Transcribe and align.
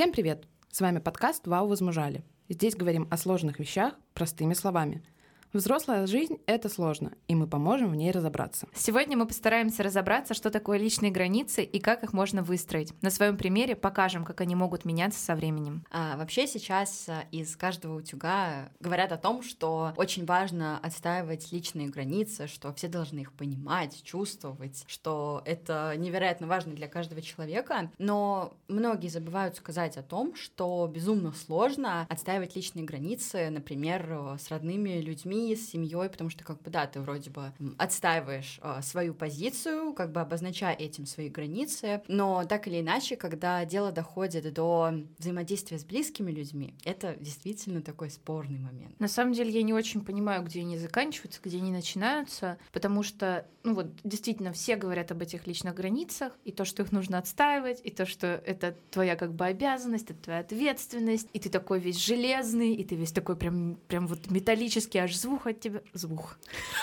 Всем 0.00 0.12
привет! 0.12 0.48
С 0.70 0.80
вами 0.80 0.98
подкаст 0.98 1.46
«Вау, 1.46 1.66
возмужали». 1.68 2.24
Здесь 2.48 2.74
говорим 2.74 3.06
о 3.10 3.18
сложных 3.18 3.58
вещах 3.58 3.92
простыми 4.14 4.54
словами– 4.54 5.04
Взрослая 5.52 6.06
жизнь— 6.06 6.38
это 6.46 6.68
сложно, 6.68 7.10
и 7.26 7.34
мы 7.34 7.48
поможем 7.48 7.90
в 7.90 7.96
ней 7.96 8.12
разобраться. 8.12 8.68
Сегодня 8.72 9.16
мы 9.16 9.26
постараемся 9.26 9.82
разобраться, 9.82 10.32
что 10.32 10.48
такое 10.48 10.78
личные 10.78 11.10
границы 11.10 11.64
и 11.64 11.80
как 11.80 12.04
их 12.04 12.12
можно 12.12 12.44
выстроить. 12.44 12.94
На 13.02 13.10
своем 13.10 13.36
примере 13.36 13.74
покажем, 13.74 14.24
как 14.24 14.40
они 14.42 14.54
могут 14.54 14.84
меняться 14.84 15.18
со 15.18 15.34
временем. 15.34 15.84
А, 15.90 16.16
вообще 16.16 16.46
сейчас 16.46 17.08
а, 17.08 17.24
из 17.32 17.56
каждого 17.56 17.96
утюга 17.96 18.70
говорят 18.78 19.10
о 19.10 19.16
том, 19.16 19.42
что 19.42 19.92
очень 19.96 20.24
важно 20.24 20.78
отстаивать 20.78 21.50
личные 21.50 21.88
границы, 21.88 22.46
что 22.46 22.72
все 22.72 22.86
должны 22.86 23.18
их 23.18 23.32
понимать, 23.32 24.04
чувствовать, 24.04 24.84
что 24.86 25.42
это 25.46 25.94
невероятно 25.96 26.46
важно 26.46 26.74
для 26.74 26.86
каждого 26.86 27.22
человека. 27.22 27.90
Но 27.98 28.54
многие 28.68 29.08
забывают 29.08 29.56
сказать 29.56 29.96
о 29.96 30.04
том, 30.04 30.36
что 30.36 30.88
безумно 30.92 31.32
сложно 31.32 32.06
отстаивать 32.08 32.54
личные 32.54 32.84
границы, 32.84 33.50
например, 33.50 34.36
с 34.38 34.48
родными 34.48 35.00
людьми, 35.00 35.39
с 35.54 35.70
семьей, 35.70 36.08
потому 36.08 36.30
что, 36.30 36.44
как 36.44 36.62
бы, 36.62 36.70
да, 36.70 36.86
ты 36.86 37.00
вроде 37.00 37.30
бы 37.30 37.52
отстаиваешь 37.78 38.60
э, 38.62 38.80
свою 38.82 39.14
позицию, 39.14 39.92
как 39.94 40.12
бы 40.12 40.20
обозначая 40.20 40.74
этим 40.74 41.06
свои 41.06 41.28
границы, 41.28 42.02
но 42.08 42.44
так 42.44 42.66
или 42.68 42.80
иначе, 42.80 43.16
когда 43.16 43.64
дело 43.64 43.92
доходит 43.92 44.52
до 44.52 44.92
взаимодействия 45.18 45.78
с 45.78 45.84
близкими 45.84 46.30
людьми, 46.30 46.74
это 46.84 47.16
действительно 47.18 47.82
такой 47.82 48.10
спорный 48.10 48.58
момент. 48.58 48.98
На 48.98 49.08
самом 49.08 49.32
деле 49.32 49.50
я 49.50 49.62
не 49.62 49.72
очень 49.72 50.02
понимаю, 50.02 50.42
где 50.42 50.60
они 50.60 50.78
заканчиваются, 50.78 51.40
где 51.42 51.58
они 51.58 51.70
начинаются, 51.70 52.58
потому 52.72 53.02
что, 53.02 53.46
ну 53.62 53.74
вот, 53.74 53.86
действительно, 54.04 54.52
все 54.52 54.76
говорят 54.76 55.10
об 55.10 55.22
этих 55.22 55.46
личных 55.46 55.74
границах, 55.74 56.38
и 56.44 56.52
то, 56.52 56.64
что 56.64 56.82
их 56.82 56.92
нужно 56.92 57.18
отстаивать, 57.18 57.80
и 57.84 57.90
то, 57.90 58.06
что 58.06 58.26
это 58.26 58.76
твоя 58.90 59.16
как 59.16 59.34
бы 59.34 59.44
обязанность, 59.44 60.10
это 60.10 60.22
твоя 60.22 60.40
ответственность, 60.40 61.28
и 61.32 61.38
ты 61.38 61.48
такой 61.48 61.80
весь 61.80 61.98
железный, 61.98 62.74
и 62.74 62.84
ты 62.84 62.94
весь 62.94 63.12
такой 63.12 63.36
прям, 63.36 63.78
прям 63.88 64.06
вот 64.06 64.30
металлический, 64.30 64.98
аж 64.98 65.14
звук 65.14 65.29
звук 65.30 65.46
от 65.46 65.60
тебя... 65.60 65.80
Звук. 65.92 66.38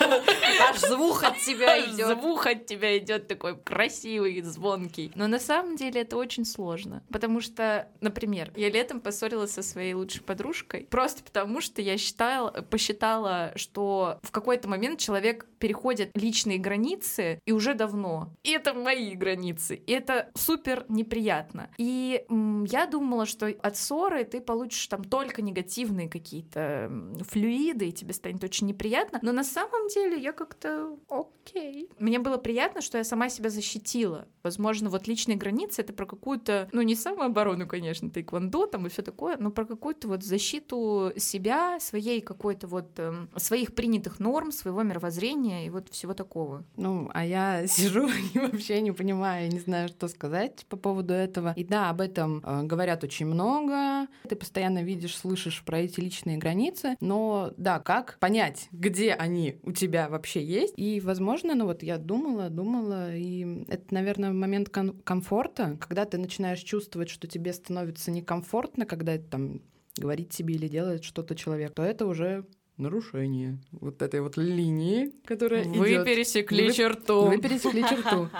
Аж 0.70 0.80
звук 0.80 1.22
от 1.22 1.38
тебя 1.38 1.78
идет. 1.84 2.18
Звук 2.18 2.46
от 2.46 2.66
тебя 2.66 2.96
идет 2.98 3.28
такой 3.28 3.56
красивый, 3.56 4.40
звонкий. 4.42 5.12
Но 5.14 5.26
на 5.26 5.38
самом 5.38 5.76
деле 5.76 6.00
это 6.00 6.16
очень 6.16 6.44
сложно. 6.44 7.02
Потому 7.12 7.40
что, 7.40 7.88
например, 8.00 8.52
я 8.56 8.70
летом 8.70 9.00
поссорилась 9.00 9.52
со 9.52 9.62
своей 9.62 9.94
лучшей 9.94 10.22
подружкой 10.22 10.86
просто 10.90 11.22
потому, 11.22 11.60
что 11.60 11.82
я 11.82 11.98
считала, 11.98 12.50
посчитала, 12.70 13.52
что 13.56 14.18
в 14.22 14.30
какой-то 14.30 14.68
момент 14.68 14.98
человек 14.98 15.46
переходит 15.58 16.10
личные 16.14 16.58
границы 16.58 17.40
и 17.44 17.52
уже 17.52 17.74
давно. 17.74 18.32
И 18.44 18.50
это 18.52 18.72
мои 18.72 19.14
границы. 19.14 19.76
И 19.76 19.92
это 19.92 20.30
супер 20.34 20.86
неприятно. 20.88 21.70
И 21.76 22.24
я 22.66 22.86
думала, 22.86 23.26
что 23.26 23.46
от 23.46 23.76
ссоры 23.76 24.24
ты 24.24 24.40
получишь 24.40 24.86
там 24.86 25.04
только 25.04 25.42
негативные 25.42 26.08
какие-то 26.08 26.90
флюиды, 27.28 27.88
и 27.88 27.92
тебе 27.92 28.12
станет 28.12 28.37
станет 28.38 28.44
очень 28.44 28.66
неприятно. 28.66 29.18
Но 29.22 29.32
на 29.32 29.44
самом 29.44 29.88
деле 29.88 30.18
я 30.18 30.32
как-то 30.32 30.96
окей. 31.08 31.88
Мне 31.98 32.18
было 32.18 32.38
приятно, 32.38 32.80
что 32.80 32.98
я 32.98 33.04
сама 33.04 33.28
себя 33.28 33.50
защитила. 33.50 34.26
Возможно, 34.42 34.90
вот 34.90 35.06
личные 35.06 35.36
границы— 35.36 35.82
это 35.82 35.92
про 35.92 36.06
какую-то, 36.06 36.68
ну, 36.72 36.82
не 36.82 36.94
самооборону, 36.94 37.66
конечно, 37.66 38.10
тэквондо 38.10 38.66
там 38.66 38.86
и 38.86 38.88
все 38.88 39.02
такое, 39.02 39.36
но 39.38 39.50
про 39.50 39.64
какую-то 39.64 40.08
вот 40.08 40.22
защиту 40.22 41.12
себя, 41.16 41.78
своей 41.80 42.20
какой-то 42.20 42.66
вот, 42.66 42.98
э, 42.98 43.12
своих 43.36 43.74
принятых 43.74 44.20
норм, 44.20 44.52
своего 44.52 44.82
мировоззрения 44.82 45.66
и 45.66 45.70
вот 45.70 45.88
всего 45.88 46.14
такого. 46.14 46.64
Ну, 46.76 47.10
а 47.12 47.24
я 47.24 47.66
сижу 47.66 48.08
и 48.34 48.38
вообще 48.38 48.80
не 48.80 48.92
понимаю, 48.92 49.50
не 49.50 49.60
знаю, 49.60 49.88
что 49.88 50.08
сказать 50.08 50.66
по 50.68 50.76
поводу 50.76 51.12
этого. 51.12 51.52
И 51.56 51.64
да, 51.64 51.90
об 51.90 52.00
этом 52.00 52.42
э, 52.44 52.62
говорят 52.62 53.04
очень 53.04 53.26
много. 53.26 54.06
Ты 54.28 54.36
постоянно 54.36 54.82
видишь, 54.82 55.16
слышишь 55.16 55.62
про 55.64 55.80
эти 55.80 56.00
личные 56.00 56.38
границы, 56.38 56.96
но 57.00 57.52
да, 57.56 57.80
как 57.80 58.16
понять, 58.28 58.68
где 58.72 59.14
они 59.14 59.58
у 59.62 59.72
тебя 59.72 60.08
вообще 60.10 60.44
есть. 60.44 60.74
И, 60.76 61.00
возможно, 61.00 61.54
ну 61.54 61.64
вот 61.64 61.82
я 61.82 61.96
думала, 61.96 62.50
думала, 62.50 63.16
и 63.16 63.64
это, 63.68 63.94
наверное, 63.94 64.32
момент 64.32 64.68
ком- 64.68 65.00
комфорта, 65.00 65.78
когда 65.80 66.04
ты 66.04 66.18
начинаешь 66.18 66.60
чувствовать, 66.60 67.08
что 67.08 67.26
тебе 67.26 67.54
становится 67.54 68.10
некомфортно, 68.10 68.84
когда 68.84 69.14
это 69.14 69.24
там 69.30 69.62
говорит 69.96 70.28
тебе 70.28 70.54
или 70.56 70.68
делает 70.68 71.04
что-то 71.04 71.34
человек, 71.34 71.72
то 71.72 71.82
это 71.82 72.06
уже 72.06 72.44
нарушение 72.76 73.58
вот 73.72 74.02
этой 74.02 74.20
вот 74.20 74.36
линии, 74.36 75.10
которая 75.24 75.64
Вы 75.64 75.94
идет. 75.94 76.04
пересекли 76.04 76.66
вы, 76.66 76.72
черту. 76.72 77.26
Вы 77.26 77.38
пересекли 77.38 77.82
черту. 77.82 78.28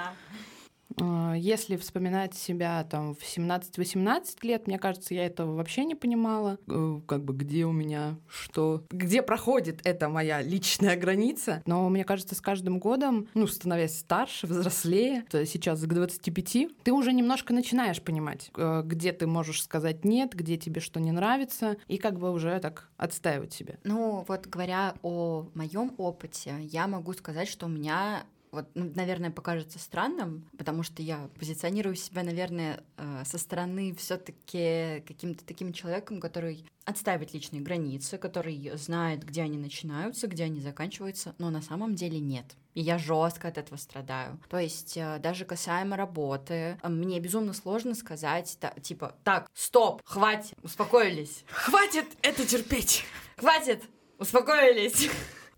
А, 1.01 1.35
если 1.35 1.77
вспоминать 1.77 2.35
себя 2.35 2.85
там 2.85 3.15
в 3.15 3.23
17-18 3.23 4.39
лет, 4.43 4.67
мне 4.67 4.79
кажется, 4.79 5.15
я 5.15 5.27
этого 5.27 5.55
вообще 5.55 5.85
не 5.85 5.95
понимала, 5.95 6.59
э, 6.67 7.01
как 7.07 7.25
бы 7.25 7.35
где 7.35 7.65
у 7.65 7.73
меня 7.73 8.17
что, 8.29 8.85
где 8.91 9.23
проходит 9.23 9.81
эта 9.85 10.09
моя 10.09 10.43
личная 10.43 10.97
граница. 10.97 11.63
Но 11.67 11.89
мне 11.89 12.05
кажется, 12.05 12.35
с 12.35 12.41
каждым 12.41 12.79
годом, 12.79 13.29
ну, 13.35 13.47
становясь 13.47 13.99
старше, 13.99 14.47
взрослее, 14.47 15.25
то 15.31 15.45
сейчас 15.47 15.81
к 15.81 15.87
25, 15.87 16.69
ты 16.83 16.93
уже 16.93 17.13
немножко 17.13 17.53
начинаешь 17.53 18.03
понимать, 18.03 18.51
э, 18.57 18.83
где 18.85 19.13
ты 19.13 19.27
можешь 19.27 19.63
сказать 19.63 20.05
нет, 20.05 20.35
где 20.35 20.57
тебе 20.57 20.81
что 20.81 21.01
не 21.01 21.13
нравится, 21.13 21.77
и 21.87 21.99
как 21.99 22.19
бы 22.19 22.31
уже 22.31 22.59
так 22.61 22.89
отстаивать 22.97 23.53
себя. 23.53 23.77
Ну, 23.85 24.25
вот 24.27 24.47
говоря 24.47 24.95
о 25.03 25.49
моем 25.55 25.95
опыте, 25.99 26.55
я 26.61 26.87
могу 26.87 27.13
сказать, 27.13 27.49
что 27.49 27.67
у 27.67 27.69
меня 27.69 28.25
вот, 28.51 28.67
ну, 28.75 28.91
наверное, 28.95 29.31
покажется 29.31 29.79
странным, 29.79 30.49
потому 30.57 30.83
что 30.83 31.03
я 31.03 31.29
позиционирую 31.39 31.97
себя, 31.97 32.23
наверное, 32.23 32.83
э, 32.97 33.23
со 33.25 33.39
стороны 33.39 33.95
все-таки 33.95 35.03
каким-то 35.07 35.45
таким 35.45 35.73
человеком, 35.73 36.21
который 36.21 36.65
отставит 36.85 37.35
личные 37.35 37.61
границы, 37.61 38.17
который 38.17 38.71
знает, 38.77 39.25
где 39.25 39.43
они 39.43 39.59
начинаются, 39.59 40.27
где 40.27 40.45
они 40.45 40.61
заканчиваются, 40.61 41.35
но 41.39 41.51
на 41.51 41.61
самом 41.61 41.95
деле 41.95 42.19
нет. 42.19 42.47
И 42.75 42.81
я 42.81 42.97
жестко 42.97 43.49
от 43.49 43.59
этого 43.59 43.77
страдаю. 43.77 44.41
То 44.49 44.59
есть 44.59 44.97
э, 44.97 45.19
даже 45.19 45.45
касаемо 45.45 45.97
работы, 45.97 46.79
э, 46.83 46.89
мне 46.89 47.21
безумно 47.21 47.53
сложно 47.53 47.95
сказать, 47.95 48.59
типа, 48.83 49.15
так, 49.25 49.51
стоп, 49.53 50.01
хватит, 50.05 50.57
успокоились. 50.63 51.45
Хватит 51.49 52.07
это 52.23 52.47
терпеть. 52.47 53.05
Хватит, 53.37 53.83
успокоились. 54.19 55.11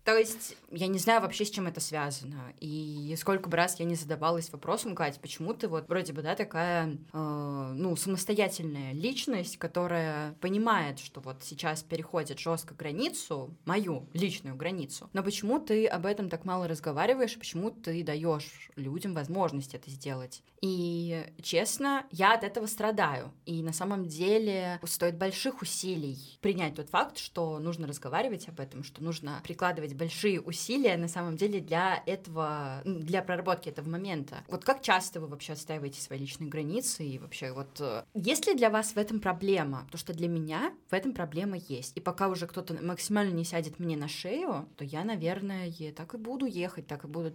То 0.03 0.17
есть 0.17 0.57
я 0.71 0.87
не 0.87 0.97
знаю 0.97 1.21
вообще, 1.21 1.45
с 1.45 1.51
чем 1.51 1.67
это 1.67 1.79
связано. 1.79 2.53
И 2.59 3.15
сколько 3.19 3.49
бы 3.49 3.57
раз 3.57 3.79
я 3.79 3.85
не 3.85 3.95
задавалась 3.95 4.51
вопросом, 4.51 4.95
Кать, 4.95 5.19
почему 5.21 5.53
ты 5.53 5.67
вот 5.67 5.87
вроде 5.87 6.13
бы, 6.13 6.21
да, 6.21 6.35
такая, 6.35 6.97
э, 7.13 7.71
ну, 7.75 7.95
самостоятельная 7.95 8.93
личность, 8.93 9.57
которая 9.57 10.33
понимает, 10.41 10.99
что 10.99 11.21
вот 11.21 11.43
сейчас 11.43 11.83
переходит 11.83 12.39
жестко 12.39 12.73
границу, 12.73 13.55
мою 13.65 14.07
личную 14.13 14.55
границу, 14.55 15.09
но 15.13 15.23
почему 15.23 15.59
ты 15.59 15.85
об 15.85 16.05
этом 16.05 16.29
так 16.29 16.45
мало 16.45 16.67
разговариваешь, 16.67 17.37
почему 17.37 17.69
ты 17.69 18.03
даешь 18.03 18.71
людям 18.75 19.13
возможность 19.13 19.75
это 19.75 19.89
сделать? 19.89 20.41
И, 20.61 21.25
честно, 21.41 22.05
я 22.11 22.35
от 22.35 22.43
этого 22.43 22.67
страдаю. 22.67 23.33
И 23.45 23.63
на 23.63 23.73
самом 23.73 24.05
деле 24.05 24.79
стоит 24.83 25.17
больших 25.17 25.61
усилий 25.61 26.37
принять 26.39 26.75
тот 26.75 26.89
факт, 26.89 27.17
что 27.17 27.57
нужно 27.57 27.87
разговаривать 27.87 28.47
об 28.47 28.59
этом, 28.59 28.83
что 28.83 29.03
нужно 29.03 29.41
прикладывать 29.43 29.90
прикладывать 29.91 29.97
большие 29.97 30.41
усилия 30.41 30.97
на 30.97 31.07
самом 31.07 31.37
деле 31.37 31.59
для 31.59 32.03
этого, 32.05 32.81
ну, 32.85 32.99
для 32.99 33.21
проработки 33.21 33.69
этого 33.69 33.89
момента. 33.89 34.43
Вот 34.47 34.63
как 34.63 34.81
часто 34.81 35.19
вы 35.19 35.27
вообще 35.27 35.53
отстаиваете 35.53 36.01
свои 36.01 36.19
личные 36.19 36.49
границы 36.49 37.03
и 37.03 37.19
вообще 37.19 37.51
вот... 37.51 37.79
Э, 37.79 38.03
есть 38.13 38.47
ли 38.47 38.55
для 38.55 38.69
вас 38.69 38.93
в 38.93 38.97
этом 38.97 39.19
проблема? 39.19 39.83
Потому 39.85 39.99
что 39.99 40.13
для 40.13 40.27
меня 40.27 40.73
в 40.89 40.93
этом 40.93 41.13
проблема 41.13 41.57
есть. 41.57 41.97
И 41.97 42.01
пока 42.01 42.27
уже 42.27 42.47
кто-то 42.47 42.73
максимально 42.81 43.33
не 43.33 43.45
сядет 43.45 43.79
мне 43.79 43.97
на 43.97 44.07
шею, 44.07 44.67
то 44.77 44.83
я, 44.83 45.03
наверное, 45.03 45.71
так 45.95 46.13
и 46.13 46.17
буду 46.17 46.45
ехать, 46.45 46.87
так 46.87 47.03
и 47.03 47.07
буду... 47.07 47.33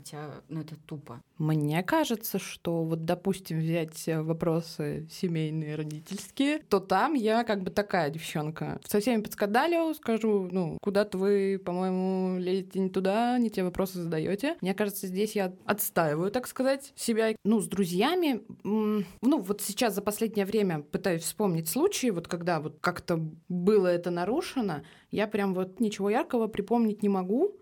Хотя 0.00 0.30
ну, 0.48 0.62
это 0.62 0.76
тупо. 0.86 1.20
Мне 1.36 1.82
кажется, 1.82 2.38
что 2.38 2.84
вот, 2.84 3.04
допустим, 3.04 3.58
взять 3.58 4.02
вопросы 4.06 5.06
семейные, 5.10 5.74
родительские, 5.74 6.60
то 6.60 6.80
там 6.80 7.12
я 7.12 7.44
как 7.44 7.62
бы 7.62 7.70
такая 7.70 8.08
девчонка. 8.08 8.80
Со 8.86 9.00
всеми 9.00 9.20
подскадалю, 9.20 9.92
скажу, 9.94 10.48
ну, 10.50 10.78
куда-то 10.80 11.18
вы, 11.18 11.60
по-моему, 11.62 12.38
лезете 12.38 12.78
не 12.80 12.88
туда, 12.88 13.36
не 13.38 13.50
те 13.50 13.62
вопросы 13.62 14.00
задаете. 14.00 14.56
Мне 14.62 14.72
кажется, 14.72 15.06
здесь 15.06 15.36
я 15.36 15.52
отстаиваю, 15.66 16.30
так 16.30 16.46
сказать, 16.46 16.94
себя. 16.96 17.34
Ну, 17.44 17.60
с 17.60 17.68
друзьями, 17.68 18.40
ну, 18.64 19.04
вот 19.20 19.60
сейчас 19.60 19.94
за 19.94 20.00
последнее 20.00 20.46
время 20.46 20.80
пытаюсь 20.80 21.24
вспомнить 21.24 21.68
случаи, 21.68 22.08
вот 22.08 22.26
когда 22.26 22.60
вот 22.60 22.78
как-то 22.80 23.18
было 23.50 23.88
это 23.88 24.10
нарушено, 24.10 24.82
я 25.10 25.26
прям 25.26 25.54
вот 25.54 25.80
ничего 25.80 26.10
яркого 26.10 26.46
припомнить 26.46 27.02
не 27.02 27.08
могу. 27.08 27.56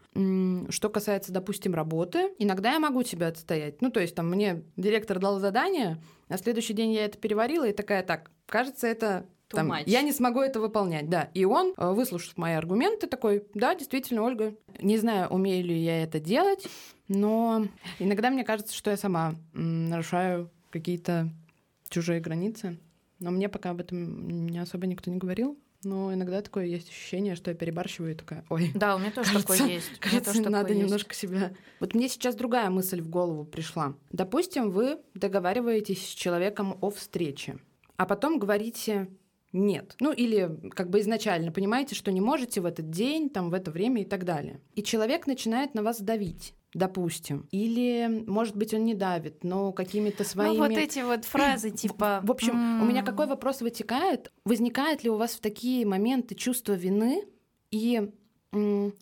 Что 0.71 0.89
касается, 0.89 1.33
допустим, 1.33 1.75
работы, 1.75 2.33
иногда 2.39 2.73
я 2.73 2.81
могу 2.81 3.05
себя 3.05 3.29
отстоять. 3.29 3.81
Ну, 3.83 3.91
то 3.91 4.01
есть 4.01 4.15
там 4.15 4.29
мне 4.29 4.65
директор 4.77 5.19
дал 5.19 5.39
задание, 5.39 6.03
на 6.29 6.39
следующий 6.39 6.75
день 6.75 6.93
я 6.93 7.05
это 7.05 7.19
переварила 7.19 7.69
и 7.69 7.73
такая, 7.73 8.03
так, 8.03 8.31
кажется, 8.47 8.87
это 8.87 9.27
там, 9.49 9.73
я 9.87 10.03
не 10.03 10.13
смогу 10.13 10.41
это 10.41 10.61
выполнять, 10.61 11.09
да. 11.09 11.31
И 11.35 11.45
он, 11.45 11.73
э, 11.77 11.93
выслушав 11.93 12.37
мои 12.37 12.53
аргументы, 12.53 13.07
такой, 13.07 13.45
да, 13.55 13.75
действительно, 13.75 14.23
Ольга, 14.23 14.55
не 14.81 14.99
знаю, 14.99 15.29
умею 15.29 15.65
ли 15.65 15.79
я 15.79 16.03
это 16.03 16.21
делать, 16.21 16.67
но 17.09 17.65
иногда 17.99 18.31
мне 18.31 18.45
кажется, 18.45 18.75
что 18.75 18.91
я 18.91 18.97
сама 18.99 19.35
нарушаю 19.55 20.51
какие-то 20.71 21.31
чужие 21.89 22.21
границы. 22.21 22.79
Но 23.21 23.31
мне 23.31 23.49
пока 23.49 23.71
об 23.71 23.81
этом 23.81 24.47
не 24.47 24.59
особо 24.59 24.87
никто 24.87 25.11
не 25.11 25.17
говорил. 25.17 25.59
Но 25.85 26.13
иногда 26.13 26.43
такое 26.43 26.67
есть 26.67 26.89
ощущение, 26.89 27.37
что 27.37 27.51
я 27.51 27.57
перебарщиваю 27.57 28.13
и 28.13 28.15
такая, 28.15 28.45
ой. 28.49 28.73
Да, 28.75 28.97
у 28.97 28.99
меня 28.99 29.11
тоже 29.11 29.33
кажется, 29.33 29.53
такое 29.53 29.69
есть. 29.69 29.99
Кажется, 30.01 30.33
тоже 30.33 30.51
надо 30.51 30.69
такое 30.69 30.83
немножко 30.83 31.11
есть. 31.11 31.21
себя... 31.21 31.53
Вот 31.79 31.95
мне 31.95 32.09
сейчас 32.09 32.35
другая 32.35 32.69
мысль 32.71 33.01
в 33.01 33.09
голову 33.09 33.45
пришла. 33.45 33.95
Допустим, 34.11 34.71
вы 34.71 34.99
договариваетесь 35.15 36.05
с 36.05 36.15
человеком 36.15 36.77
о 36.81 36.91
встрече, 36.91 37.59
а 37.97 38.07
потом 38.07 38.39
говорите 38.39 39.09
нет. 39.53 39.95
Ну 40.01 40.13
или 40.13 40.51
как 40.71 40.91
бы 40.91 41.01
изначально 41.01 41.53
понимаете, 41.53 41.95
что 41.95 42.11
не 42.11 42.21
можете 42.21 42.61
в 42.61 42.67
этот 42.67 42.91
день, 42.91 43.31
там, 43.31 43.51
в 43.51 43.55
это 43.55 43.71
время 43.71 44.03
и 44.03 44.05
так 44.05 44.25
далее. 44.25 44.61
И 44.75 44.83
человек 44.83 45.27
начинает 45.27 45.75
на 45.75 45.83
вас 45.83 46.01
давить 46.01 46.55
допустим. 46.75 47.49
Или, 47.51 48.25
может 48.27 48.57
быть, 48.57 48.75
он 48.75 48.85
не 48.85 48.95
давит, 48.95 49.45
но 49.45 49.73
какими-то 49.73 50.25
своими... 50.25 50.57
Ну, 50.57 50.59
вот 50.59 50.73
эти 50.73 51.01
вот 51.01 51.25
фразы, 51.25 51.71
типа... 51.71 52.21
В 52.23 52.31
общем, 52.31 52.83
у 52.83 52.85
меня 52.85 53.01
«М, 53.01 53.07
какой 53.07 53.27
вопрос 53.27 53.61
вытекает? 53.61 54.33
Возникает 54.45 55.05
ли 55.05 55.11
у 55.11 55.17
вас 55.17 55.33
в 55.33 55.41
такие 55.41 55.87
моменты 55.87 56.35
чувство 56.35 56.73
вины? 56.75 57.25
И 57.71 58.11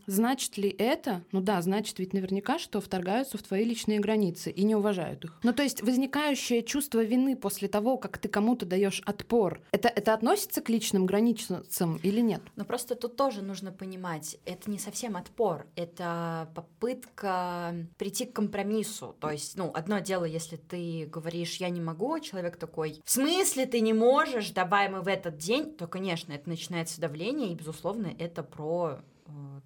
значит 0.06 0.56
ли 0.56 0.68
это, 0.68 1.22
ну 1.32 1.40
да, 1.40 1.60
значит 1.62 1.98
ведь 1.98 2.12
наверняка, 2.12 2.58
что 2.58 2.80
вторгаются 2.80 3.38
в 3.38 3.42
твои 3.42 3.64
личные 3.64 4.00
границы 4.00 4.50
и 4.50 4.64
не 4.64 4.74
уважают 4.74 5.24
их. 5.24 5.38
Ну 5.42 5.52
то 5.52 5.62
есть 5.62 5.82
возникающее 5.82 6.62
чувство 6.62 7.02
вины 7.04 7.36
после 7.36 7.68
того, 7.68 7.96
как 7.96 8.18
ты 8.18 8.28
кому-то 8.28 8.66
даешь 8.66 9.02
отпор, 9.06 9.60
это, 9.70 9.88
это 9.88 10.14
относится 10.14 10.60
к 10.60 10.68
личным 10.68 11.06
границам 11.06 11.96
или 12.02 12.20
нет? 12.20 12.42
Но 12.56 12.64
просто 12.64 12.94
тут 12.94 13.16
тоже 13.16 13.42
нужно 13.42 13.72
понимать, 13.72 14.38
это 14.44 14.70
не 14.70 14.78
совсем 14.78 15.16
отпор, 15.16 15.66
это 15.76 16.50
попытка 16.54 17.74
прийти 17.98 18.26
к 18.26 18.32
компромиссу. 18.32 19.16
То 19.20 19.30
есть, 19.30 19.56
ну, 19.56 19.70
одно 19.74 20.00
дело, 20.00 20.24
если 20.24 20.56
ты 20.56 21.06
говоришь, 21.06 21.56
я 21.56 21.68
не 21.68 21.80
могу, 21.80 22.14
а 22.14 22.20
человек 22.20 22.56
такой, 22.56 23.00
в 23.04 23.10
смысле 23.10 23.66
ты 23.66 23.80
не 23.80 23.92
можешь, 23.92 24.50
давай 24.50 24.88
мы 24.88 25.02
в 25.02 25.08
этот 25.08 25.36
день, 25.38 25.74
то, 25.74 25.86
конечно, 25.86 26.32
это 26.32 26.48
начинается 26.48 27.00
давление, 27.00 27.52
и, 27.52 27.54
безусловно, 27.54 28.12
это 28.18 28.42
про 28.42 29.00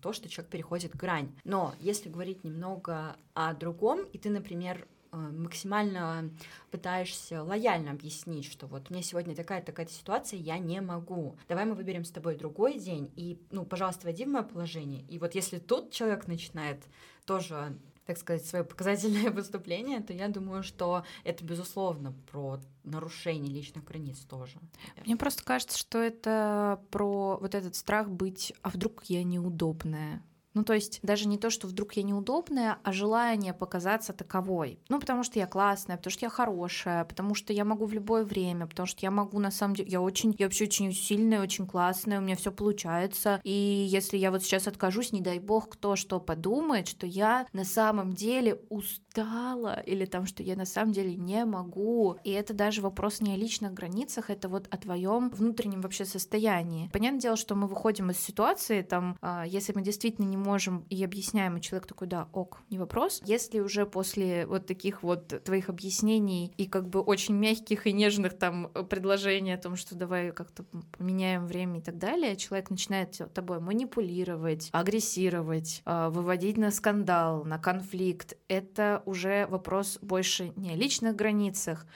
то, 0.01 0.13
что 0.13 0.29
человек 0.29 0.51
переходит 0.51 0.95
грань. 0.95 1.31
Но 1.45 1.75
если 1.81 2.09
говорить 2.09 2.45
немного 2.45 3.17
о 3.35 3.55
другом, 3.55 4.05
и 4.13 4.19
ты, 4.19 4.31
например, 4.31 4.87
э, 5.13 5.17
максимально 5.17 6.31
пытаешься 6.71 7.43
лояльно 7.43 7.91
объяснить, 7.93 8.45
что 8.45 8.67
вот 8.67 8.91
мне 8.91 9.03
сегодня 9.03 9.35
такая-то 9.35 9.67
такая-то 9.67 9.93
ситуация, 9.93 10.39
я 10.39 10.59
не 10.59 10.81
могу. 10.81 11.37
Давай 11.49 11.65
мы 11.65 11.75
выберем 11.75 12.05
с 12.05 12.11
тобой 12.11 12.37
другой 12.37 12.79
день, 12.79 13.13
и, 13.17 13.39
ну, 13.51 13.65
пожалуйста, 13.65 14.07
войди 14.07 14.25
в 14.25 14.29
мое 14.29 14.43
положение. 14.43 15.03
И 15.09 15.19
вот 15.19 15.35
если 15.35 15.59
тут 15.59 15.91
человек 15.91 16.27
начинает 16.27 16.83
тоже 17.25 17.77
так 18.11 18.19
сказать, 18.19 18.45
свое 18.45 18.65
показательное 18.65 19.31
выступление, 19.31 20.01
то 20.01 20.13
я 20.13 20.27
думаю, 20.27 20.65
что 20.65 21.05
это, 21.23 21.45
безусловно, 21.45 22.13
про 22.33 22.59
нарушение 22.83 23.55
личных 23.55 23.85
границ 23.85 24.19
тоже. 24.29 24.59
Мне 25.07 25.17
просто 25.17 25.45
кажется, 25.45 25.79
что 25.79 25.99
это 25.99 26.83
про 26.91 27.39
вот 27.41 27.55
этот 27.55 27.77
страх 27.77 28.11
быть, 28.11 28.53
а 28.63 28.71
вдруг 28.71 29.05
я 29.05 29.23
неудобная. 29.23 30.25
Ну, 30.61 30.65
то 30.65 30.75
есть 30.75 31.01
даже 31.03 31.27
не 31.27 31.39
то, 31.39 31.49
что 31.49 31.67
вдруг 31.67 31.95
я 31.95 32.03
неудобная, 32.03 32.77
а 32.85 32.93
желание 32.93 33.55
показаться 33.55 34.13
таковой. 34.13 34.79
Ну, 34.91 35.01
потому 35.01 35.23
что 35.23 35.39
я 35.39 35.47
классная, 35.47 35.97
потому 35.97 36.13
что 36.13 36.27
я 36.27 36.29
хорошая, 36.29 37.07
потому 37.07 37.35
что 37.35 37.55
я 37.55 37.65
могу 37.65 37.87
в 37.87 37.95
любое 37.95 38.25
время, 38.25 38.67
потому 38.67 38.87
что 38.87 38.99
я 39.01 39.11
могу 39.11 39.39
на 39.39 39.51
самом 39.51 39.75
деле, 39.75 39.89
я 39.89 40.03
очень, 40.03 40.37
я 40.39 40.45
вообще 40.45 40.65
очень 40.65 40.93
сильная, 40.93 41.41
очень 41.41 41.67
классная, 41.67 42.19
у 42.19 42.23
меня 42.23 42.37
все 42.37 42.53
получается. 42.53 43.41
И 43.43 43.51
если 43.89 44.19
я 44.19 44.31
вот 44.31 44.43
сейчас 44.43 44.69
откажусь, 44.69 45.13
не 45.13 45.23
дай 45.23 45.39
бог, 45.39 45.71
кто 45.71 45.97
что 45.97 46.21
подумает, 46.21 46.89
что 46.89 47.07
я 47.07 47.47
на 47.55 47.65
самом 47.65 48.13
деле 48.13 48.61
устала 48.69 49.01
или 49.17 50.05
там, 50.05 50.27
что 50.27 50.43
я 50.43 50.57
на 50.57 50.65
самом 50.65 50.93
деле 50.93 51.15
не 51.17 51.45
могу. 51.45 52.17
И 52.25 52.31
это 52.31 52.55
даже 52.55 52.83
вопрос 52.83 53.21
не 53.21 53.35
о 53.35 53.37
личных 53.37 53.75
границах, 53.75 54.31
это 54.31 54.49
вот 54.49 54.67
о 54.71 54.77
твоем 54.77 55.31
внутреннем 55.31 55.81
вообще 55.81 56.05
состоянии. 56.05 56.89
Понятное 56.93 57.21
дело, 57.21 57.37
что 57.37 57.55
мы 57.55 57.67
выходим 57.67 58.11
из 58.11 58.19
ситуации, 58.19 58.83
там, 58.83 59.17
а, 59.21 59.45
если 59.47 59.73
мы 59.73 59.83
действительно 59.83 60.27
не 60.27 60.37
можем 60.37 60.85
и 60.91 61.03
объясняем, 61.05 61.57
и 61.57 61.61
человек 61.61 61.87
такой, 61.87 62.07
да, 62.09 62.29
ок, 62.33 62.61
не 62.71 62.79
вопрос. 62.79 63.21
Если 63.25 63.61
уже 63.61 63.87
после 63.87 64.47
вот 64.47 64.67
таких 64.67 65.03
вот 65.03 65.43
твоих 65.45 65.69
объяснений 65.69 66.53
и 66.57 66.67
как 66.67 66.89
бы 66.89 67.01
очень 67.01 67.35
мягких 67.35 67.87
и 67.87 67.93
нежных 67.93 68.39
там 68.39 68.71
предложений 68.89 69.55
о 69.55 69.59
том, 69.59 69.77
что 69.77 69.95
давай 69.95 70.33
как-то 70.33 70.65
поменяем 70.97 71.47
время 71.47 71.79
и 71.79 71.83
так 71.83 71.99
далее, 71.99 72.37
человек 72.37 72.71
начинает 72.71 73.21
тобой 73.35 73.61
манипулировать, 73.61 74.69
агрессировать, 74.73 75.83
а, 75.85 76.11
выводить 76.11 76.57
на 76.57 76.71
скандал, 76.71 77.45
на 77.45 77.59
конфликт, 77.59 78.37
это 78.49 79.00
уже 79.07 79.47
вопрос 79.47 79.99
больше 80.03 80.53
не 80.57 80.71
о 80.71 80.77
личных 80.77 81.17
границах, 81.17 81.87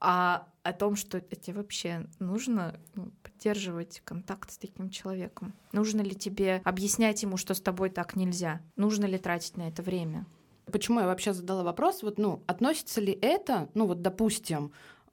а 0.00 0.46
о 0.62 0.72
том, 0.72 0.96
что 0.96 1.20
тебе 1.20 1.56
вообще 1.56 2.06
нужно 2.18 2.78
ну, 2.94 3.12
поддерживать 3.22 4.00
контакт 4.04 4.50
с 4.50 4.58
таким 4.58 4.90
человеком. 4.90 5.54
Нужно 5.72 6.00
ли 6.00 6.14
тебе 6.14 6.60
объяснять 6.64 7.22
ему, 7.22 7.36
что 7.36 7.54
с 7.54 7.60
тобой 7.60 7.90
так 7.90 8.16
нельзя? 8.16 8.60
Нужно 8.76 9.06
ли 9.06 9.18
тратить 9.18 9.56
на 9.56 9.68
это 9.68 9.82
время? 9.82 10.26
Почему 10.70 11.00
я 11.00 11.06
вообще 11.06 11.32
задала 11.32 11.62
вопрос? 11.62 12.02
Вот, 12.02 12.18
ну, 12.18 12.42
относится 12.46 13.00
ли 13.00 13.12
это, 13.20 13.68
ну, 13.74 13.86
вот, 13.86 14.02
допустим, 14.02 14.72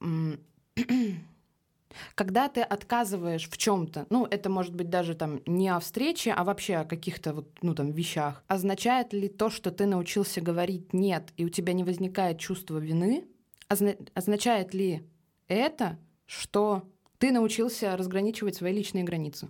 когда 2.14 2.48
ты 2.48 2.60
отказываешь 2.62 3.48
в 3.48 3.56
чем-то, 3.56 4.06
ну, 4.10 4.26
это 4.26 4.50
может 4.50 4.74
быть 4.74 4.90
даже 4.90 5.14
там 5.14 5.40
не 5.46 5.68
о 5.68 5.80
встрече, 5.80 6.32
а 6.32 6.44
вообще 6.44 6.76
о 6.76 6.84
каких-то 6.84 7.34
вот, 7.34 7.48
ну, 7.62 7.74
там, 7.74 7.90
вещах, 7.90 8.42
означает 8.46 9.12
ли 9.12 9.28
то, 9.28 9.50
что 9.50 9.70
ты 9.70 9.86
научился 9.86 10.40
говорить 10.40 10.92
«нет», 10.92 11.32
и 11.36 11.44
у 11.44 11.48
тебя 11.48 11.72
не 11.72 11.84
возникает 11.84 12.38
чувство 12.38 12.78
вины, 12.78 13.24
озна- 13.68 13.98
означает 14.14 14.74
ли 14.74 15.02
это, 15.46 15.98
что 16.26 16.88
ты 17.18 17.32
научился 17.32 17.96
разграничивать 17.96 18.56
свои 18.56 18.72
личные 18.72 19.04
границы? 19.04 19.48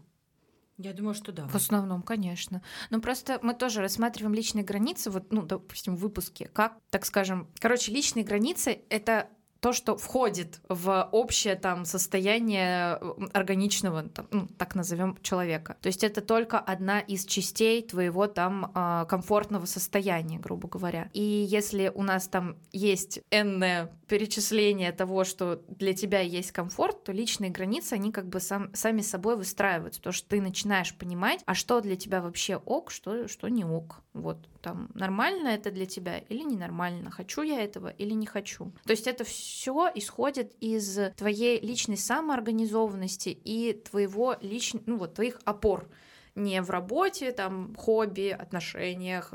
Я 0.78 0.92
думаю, 0.92 1.14
что 1.14 1.32
да. 1.32 1.48
В 1.48 1.56
основном, 1.56 2.02
конечно. 2.02 2.62
Но 2.90 3.00
просто 3.00 3.40
мы 3.42 3.52
тоже 3.52 3.80
рассматриваем 3.80 4.32
личные 4.32 4.64
границы, 4.64 5.10
вот, 5.10 5.32
ну, 5.32 5.42
допустим, 5.42 5.96
в 5.96 5.98
выпуске, 5.98 6.46
как, 6.46 6.78
так 6.90 7.04
скажем, 7.04 7.48
короче, 7.58 7.90
личные 7.90 8.24
границы— 8.24 8.82
это 8.88 9.28
то, 9.60 9.72
что 9.72 9.96
входит 9.96 10.60
в 10.68 11.08
общее 11.12 11.56
там 11.56 11.84
состояние 11.84 12.94
органичного, 13.32 14.04
там, 14.04 14.26
ну, 14.30 14.48
так 14.56 14.74
назовем, 14.74 15.18
человека. 15.22 15.76
То 15.80 15.88
есть 15.88 16.04
это 16.04 16.20
только 16.20 16.58
одна 16.58 17.00
из 17.00 17.24
частей 17.24 17.82
твоего 17.82 18.26
там 18.26 18.70
а, 18.74 19.04
комфортного 19.06 19.66
состояния, 19.66 20.38
грубо 20.38 20.68
говоря. 20.68 21.10
И 21.12 21.22
если 21.22 21.90
у 21.94 22.02
нас 22.02 22.28
там 22.28 22.56
есть 22.72 23.20
энное 23.30 23.90
перечисление 24.06 24.92
того, 24.92 25.24
что 25.24 25.62
для 25.68 25.92
тебя 25.92 26.20
есть 26.20 26.52
комфорт, 26.52 27.04
то 27.04 27.12
личные 27.12 27.50
границы, 27.50 27.94
они 27.94 28.12
как 28.12 28.28
бы 28.28 28.40
сам, 28.40 28.74
сами 28.74 29.02
собой 29.02 29.36
выстраиваются, 29.36 30.00
потому 30.00 30.14
что 30.14 30.28
ты 30.28 30.40
начинаешь 30.40 30.94
понимать, 30.94 31.42
а 31.46 31.54
что 31.54 31.80
для 31.80 31.96
тебя 31.96 32.22
вообще 32.22 32.56
ок, 32.56 32.90
что, 32.90 33.28
что 33.28 33.48
не 33.48 33.64
ок. 33.64 34.02
Вот 34.14 34.48
там 34.60 34.90
нормально 34.94 35.48
это 35.48 35.70
для 35.70 35.86
тебя 35.86 36.18
или 36.18 36.42
ненормально, 36.42 37.10
хочу 37.10 37.42
я 37.42 37.62
этого 37.62 37.88
или 37.88 38.12
не 38.12 38.26
хочу. 38.26 38.72
То 38.84 38.90
есть 38.90 39.06
это 39.06 39.24
все 39.24 39.47
исходит 39.94 40.54
из 40.60 40.98
твоей 41.16 41.60
личной 41.60 41.96
самоорганизованности 41.96 43.28
и 43.30 43.72
твоего 43.72 44.36
личного, 44.40 44.84
ну 44.86 44.96
вот 44.98 45.14
твоих 45.14 45.40
опор 45.44 45.88
не 46.34 46.62
в 46.62 46.70
работе, 46.70 47.32
там, 47.32 47.74
хобби, 47.74 48.28
отношениях, 48.28 49.34